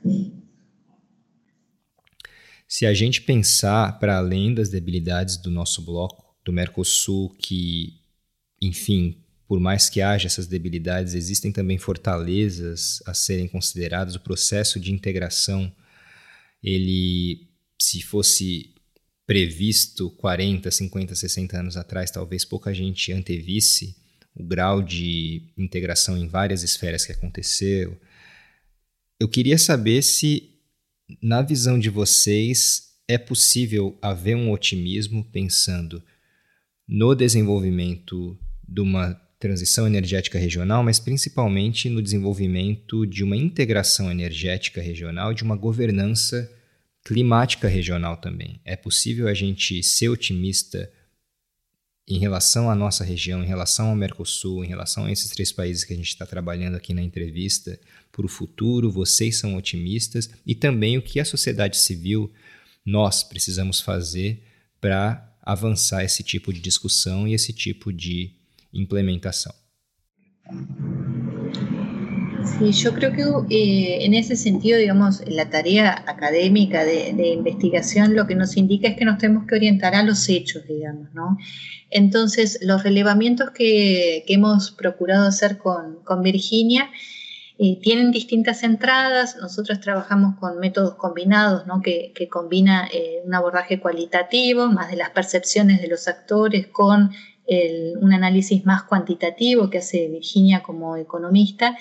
[2.66, 8.00] Se a gente pensar para além das debilidades do nosso bloco, do Mercosul, que,
[8.60, 14.14] enfim, por mais que haja essas debilidades, existem também fortalezas a serem consideradas.
[14.14, 15.70] O processo de integração,
[16.62, 17.48] ele,
[17.80, 18.74] se fosse
[19.26, 23.96] previsto 40, 50, 60 anos atrás, talvez pouca gente antevisse
[24.34, 27.98] o grau de integração em várias esferas que aconteceu.
[29.20, 30.50] Eu queria saber se,
[31.22, 36.02] na visão de vocês, é possível haver um otimismo pensando
[36.88, 39.14] no desenvolvimento de uma
[39.44, 46.50] transição energética regional, mas principalmente no desenvolvimento de uma integração energética regional, de uma governança
[47.04, 48.58] climática regional também.
[48.64, 50.90] É possível a gente ser otimista
[52.08, 55.84] em relação à nossa região, em relação ao Mercosul, em relação a esses três países
[55.84, 57.78] que a gente está trabalhando aqui na entrevista,
[58.10, 62.32] para o futuro, vocês são otimistas e também o que a sociedade civil,
[62.82, 64.42] nós precisamos fazer
[64.80, 68.42] para avançar esse tipo de discussão e esse tipo de
[68.74, 69.54] implementação.
[72.58, 78.26] Sí, yo creo que eh, en ese sentido, digamos, la tarea académica de, investigación lo
[78.26, 81.38] que nos indica es que nos tenemos que orientar a los hechos, digamos, ¿no?
[81.90, 86.90] Entonces, los relevamientos que, hemos procurado hacer con, Virginia
[87.58, 89.36] eh, tienen distintas entradas.
[89.40, 91.80] Nosotros trabajamos con métodos combinados, ¿no?
[91.80, 97.10] Que, que combina eh, un abordaje cualitativo, más de las percepciones de los actores, con
[97.46, 101.76] un análisis más cuantitativo que hace Virginia como economista.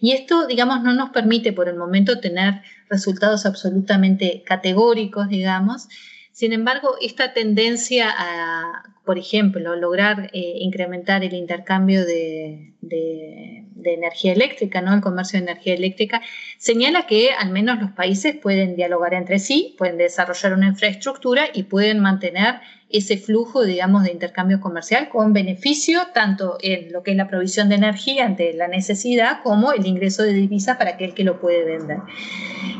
[0.00, 5.88] Y esto, digamos, no nos permite por el momento tener resultados absolutamente categóricos, digamos.
[6.32, 14.80] Sin embargo, esta tendencia a, por ejemplo, lograr eh, incrementar el intercambio de, energía eléctrica,
[14.80, 14.94] ¿no?
[14.94, 16.22] el comercio de energía eléctrica,
[16.58, 21.64] señala que al menos los países pueden dialogar entre sí, pueden desarrollar una infraestructura y
[21.64, 22.60] pueden mantener
[22.90, 27.68] ese flujo, digamos, de intercambio comercial con beneficio tanto en lo que es la provisión
[27.68, 31.64] de energía ante la necesidad como el ingreso de divisas para aquel que lo puede
[31.64, 31.98] vender.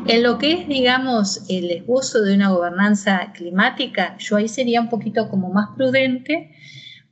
[0.08, 4.88] En lo que es, digamos, el esbozo de una gobernanza climática, yo ahí sería un
[4.88, 6.50] poquito como más prudente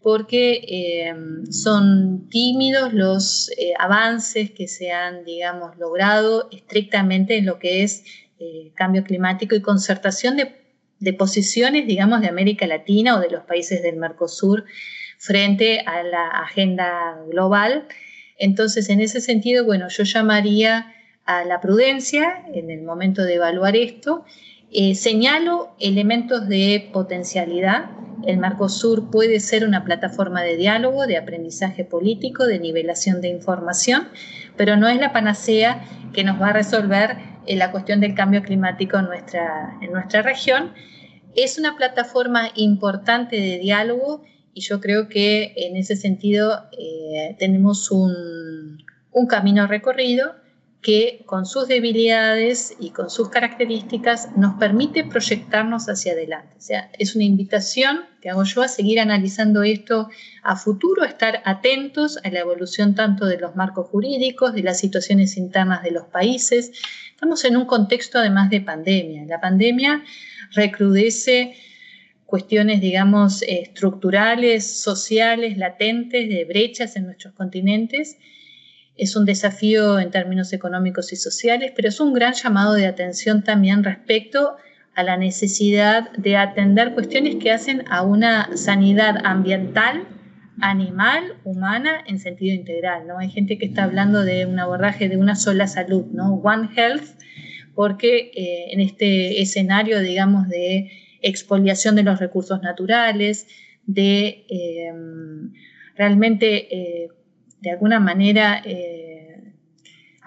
[0.02, 1.14] porque eh,
[1.50, 8.04] son tímidos los eh, avances que se han, digamos, logrado estrictamente en lo que es
[8.38, 10.58] eh, cambio climático y concertación de
[11.00, 14.64] de posiciones, digamos, de América Latina o de los países del Mercosur
[15.18, 17.86] frente a la agenda global.
[18.38, 20.94] Entonces, en ese sentido, bueno, yo llamaría
[21.24, 24.24] a la prudencia en el momento de evaluar esto.
[24.70, 27.90] Eh, señalo elementos de potencialidad.
[28.26, 34.08] El Mercosur puede ser una plataforma de diálogo, de aprendizaje político, de nivelación de información,
[34.56, 37.16] pero no es la panacea que nos va a resolver
[37.46, 40.72] la cuestión del cambio climático en nuestra, en nuestra región.
[41.34, 47.90] Es una plataforma importante de diálogo y yo creo que en ese sentido eh, tenemos
[47.90, 50.34] un, un, camino recorrido,
[50.80, 56.54] que con sus debilidades y con sus características nos permite proyectarnos hacia adelante.
[56.56, 60.08] O sea, es una invitación que hago yo a seguir analizando esto
[60.42, 65.36] a futuro, estar atentos a la evolución tanto de los marcos jurídicos, de las situaciones
[65.36, 66.70] internas de los países.
[67.10, 69.24] Estamos en un contexto además de pandemia.
[69.26, 70.04] La pandemia
[70.52, 71.56] recrudece
[72.24, 78.16] cuestiones, digamos, estructurales, sociales, latentes, de brechas en nuestros continentes
[78.98, 83.42] es un desafío en términos económicos y sociales, pero es un gran llamado de atención
[83.44, 84.56] también respecto
[84.94, 90.04] a la necesidad de atender cuestiones que hacen a una sanidad ambiental,
[90.60, 93.06] animal, humana en sentido integral.
[93.06, 93.18] ¿no?
[93.18, 96.34] Hay gente que está hablando de un abordaje de una sola salud, ¿no?
[96.34, 97.04] One Health,
[97.76, 100.90] porque eh, en este escenario, digamos, de
[101.22, 103.46] expoliación de los recursos naturales,
[103.86, 104.92] de eh,
[105.94, 107.08] realmente eh,
[107.60, 109.08] de alguna manera eh,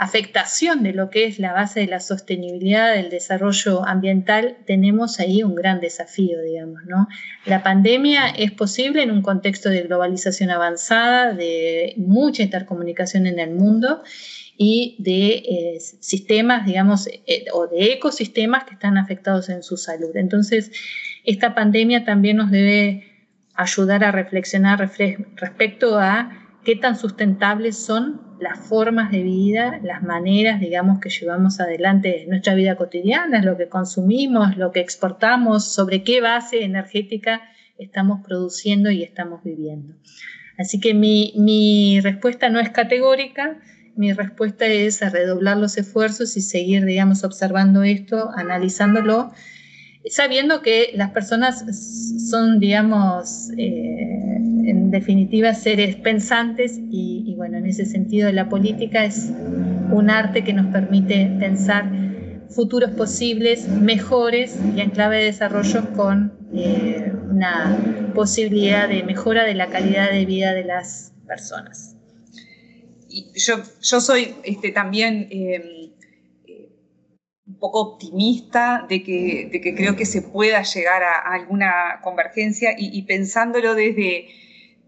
[0.01, 5.43] afectación de lo que es la base de la sostenibilidad del desarrollo ambiental, tenemos ahí
[5.43, 7.07] un gran desafío, digamos, ¿no?
[7.45, 13.51] La pandemia es posible en un contexto de globalización avanzada, de mucha intercomunicación en el
[13.51, 14.01] mundo
[14.57, 20.15] y de eh, sistemas, digamos, eh, o de ecosistemas que están afectados en su salud.
[20.15, 20.71] Entonces,
[21.25, 23.05] esta pandemia también nos debe
[23.53, 30.59] ayudar a reflexionar respecto a qué tan sustentables son las formas de vida, las maneras,
[30.59, 36.03] digamos, que llevamos adelante en nuestra vida cotidiana, lo que consumimos, lo que exportamos, sobre
[36.03, 37.41] qué base energética
[37.77, 39.93] estamos produciendo y estamos viviendo.
[40.57, 43.59] Así que mi, mi respuesta no es categórica,
[43.95, 49.31] mi respuesta es a redoblar los esfuerzos y seguir, digamos, observando esto, analizándolo,
[50.09, 51.63] sabiendo que las personas
[52.29, 59.31] son, digamos, eh, en definitiva seres pensantes y, bueno, en ese sentido la política es
[59.91, 61.89] un arte que nos permite pensar
[62.49, 69.55] futuros posibles, mejores y en clave de desarrollo con eh, una posibilidad de mejora de
[69.55, 71.95] la calidad de vida de las personas.
[73.35, 75.80] yo, yo soy este, también eh,
[77.61, 82.89] poco optimista de que, de que, creo que se pueda llegar a, alguna convergencia y,
[82.91, 84.27] y pensándolo desde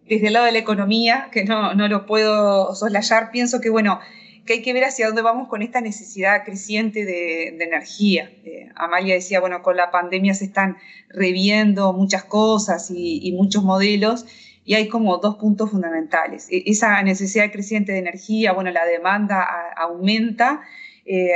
[0.08, 4.00] desde el lado de la economía, que no, no lo puedo soslayar, pienso que, bueno,
[4.46, 8.30] que hay que ver hacia dónde vamos con esta necesidad creciente de, energía.
[8.44, 10.78] Eh, Amalia decía, bueno, con la pandemia se están
[11.10, 14.26] reviendo muchas cosas y, muchos modelos,
[14.66, 16.48] y hay como dos puntos fundamentales.
[16.50, 19.48] E, esa necesidad creciente de energía, bueno, la demanda
[19.78, 20.62] aumenta,
[21.06, 21.34] eh,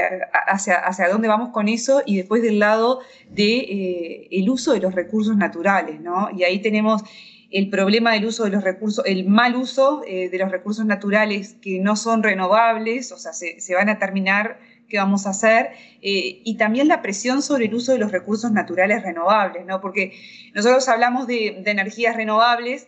[0.48, 4.80] hacia, hacia dónde vamos con eso, y después del lado de, eh, el uso de
[4.80, 6.30] los recursos naturales, ¿no?
[6.34, 7.04] Y ahí tenemos
[7.52, 11.58] el problema del uso de los recursos, el mal uso eh, de los recursos naturales
[11.62, 15.72] que no son renovables, o sea, se, van a terminar, ¿qué vamos a hacer?
[16.02, 19.82] Y también la presión sobre el uso de los recursos naturales renovables, ¿no?
[19.82, 20.14] Porque
[20.54, 22.88] nosotros hablamos de energías renovables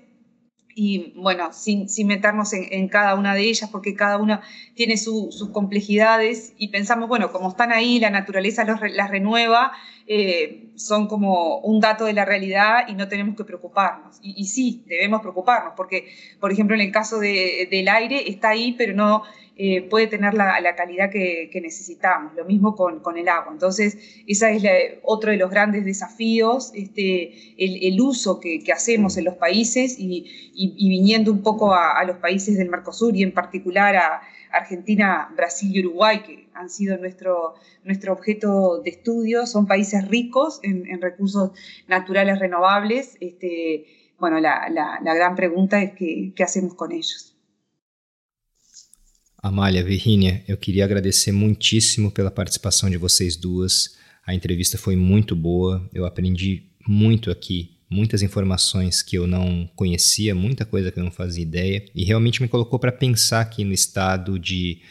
[0.76, 4.42] y bueno, sin, meternos en, cada una de ellas, porque cada una
[4.76, 9.72] tiene sus complejidades y pensamos, bueno, como están ahí, la naturaleza las renueva,
[10.08, 14.20] eh, son como un dato de la realidad y no tenemos que preocuparnos.
[14.22, 18.94] Y, sí, debemos preocuparnos, porque, por ejemplo, en el caso del aire está ahí, pero
[18.94, 19.24] no
[19.62, 22.34] eh, puede tener la, calidad que, necesitamos.
[22.34, 23.52] Lo mismo con, el agua.
[23.52, 29.36] Entonces, ese es otro de los grandes desafíos, este, el, uso que, hacemos en los
[29.36, 34.22] países y, viniendo un poco a, los países del Mercosur y en particular a
[34.54, 39.46] Argentina, Brasil y Uruguay, que han sido nuestro, nuestro objeto de estudio.
[39.46, 41.52] Son países ricos en, recursos
[41.90, 43.18] naturales renovables.
[43.20, 43.88] Este,
[44.20, 44.70] bueno, la,
[45.04, 47.36] gran pregunta es qué hacemos con ellos.
[49.42, 53.96] Amália, Virginia, eu queria agradecer muitíssimo pela participação de vocês duas.
[54.26, 60.36] A entrevista foi muito boa, eu aprendi muito aqui, muitas informações que eu não conhecia,
[60.36, 63.72] muita coisa que eu não fazia ideia, e realmente me colocou para pensar aqui no
[63.72, 64.82] estado de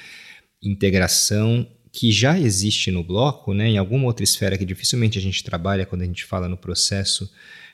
[0.63, 5.45] integração que já existe no bloco, né, em alguma outra esfera que dificilmente a gente
[5.45, 7.31] trabalha quando a gente fala no processo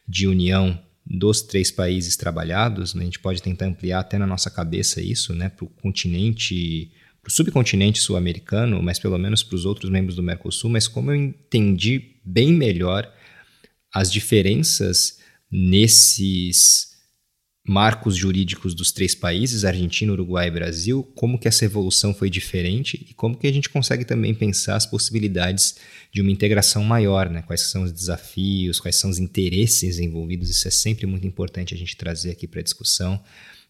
[0.09, 3.03] de união dos três países trabalhados, né?
[3.03, 6.91] a gente pode tentar ampliar até na nossa cabeça isso, né, para o continente,
[7.23, 11.11] para o subcontinente sul-americano, mas pelo menos para os outros membros do Mercosul, mas como
[11.11, 13.13] eu entendi bem melhor
[13.93, 15.19] as diferenças
[15.51, 16.94] nesses
[17.67, 23.07] marcos jurídicos dos três países, Argentina, Uruguai e Brasil, como que essa evolução foi diferente
[23.09, 25.77] e como que a gente consegue também pensar as possibilidades
[26.13, 27.41] de uma integração maior, né?
[27.41, 31.77] Quais são os desafios, quais são os interesses envolvidos, isso é sempre muito importante a
[31.77, 33.19] gente trazer aqui para a discussão.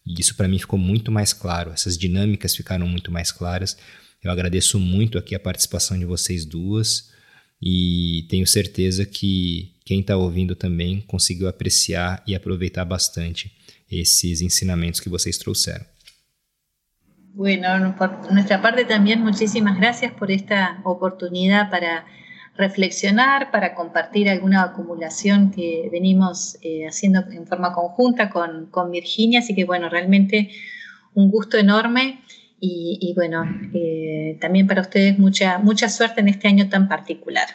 [0.04, 3.76] E isso para mim ficou muito mais claro, essas dinâmicas ficaram muito mais claras.
[4.22, 7.10] Eu agradeço muito aqui a participação de vocês duas
[7.62, 13.52] e tenho certeza que quem está ouvindo também conseguiu apreciar e aproveitar bastante
[14.00, 15.84] esses ensinamentos que vocês trouxeram.
[17.34, 22.06] Bueno, por nuestra parte también muchísimas gracias por esta oportunidad para
[22.56, 29.40] reflexionar, para compartir alguna acumulación que venimos eh, haciendo en forma conjunta con, con, Virginia.
[29.40, 30.50] Así que bueno, realmente
[31.14, 32.20] un gusto enorme
[32.60, 37.48] y, y bueno, eh, también para ustedes mucha, mucha suerte en este año tan particular.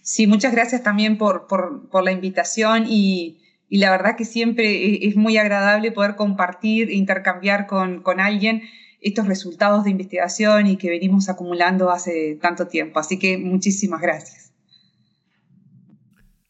[0.00, 5.06] Sí, muchas gracias también por, por, por la invitación y, y, la verdad que siempre
[5.06, 8.62] es muy agradable poder compartir, intercambiar con, con alguien
[9.00, 11.96] estos resultados de investigação e que venimos acumulando há
[12.40, 12.98] tanto tempo.
[12.98, 14.46] Assim que muitíssimas graças.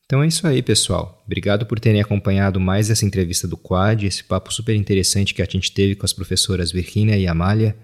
[0.07, 1.23] Então é isso aí, pessoal.
[1.27, 5.47] Obrigado por terem acompanhado mais essa entrevista do Quad, esse papo super interessante que a
[5.47, 7.77] gente teve com as professoras Virginia e Amália.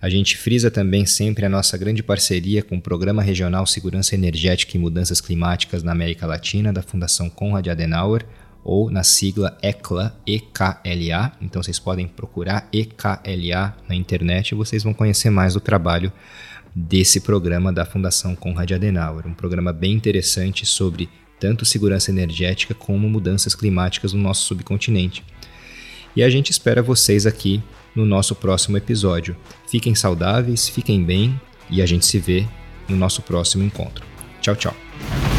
[0.00, 4.76] A gente frisa também sempre a nossa grande parceria com o Programa Regional Segurança Energética
[4.76, 8.24] e Mudanças Climáticas na América Latina, da Fundação Konrad Adenauer,
[8.64, 11.32] ou na sigla ECLA, EKLA.
[11.40, 16.12] Então vocês podem procurar EKLA na internet e vocês vão conhecer mais do trabalho
[16.74, 19.26] desse programa da Fundação Konrad Adenauer.
[19.26, 21.08] Um programa bem interessante sobre
[21.40, 25.24] tanto segurança energética como mudanças climáticas no nosso subcontinente.
[26.14, 27.62] E a gente espera vocês aqui
[27.94, 29.36] no nosso próximo episódio.
[29.70, 31.40] Fiquem saudáveis, fiquem bem
[31.70, 32.46] e a gente se vê
[32.88, 34.04] no nosso próximo encontro.
[34.40, 35.37] Tchau, tchau.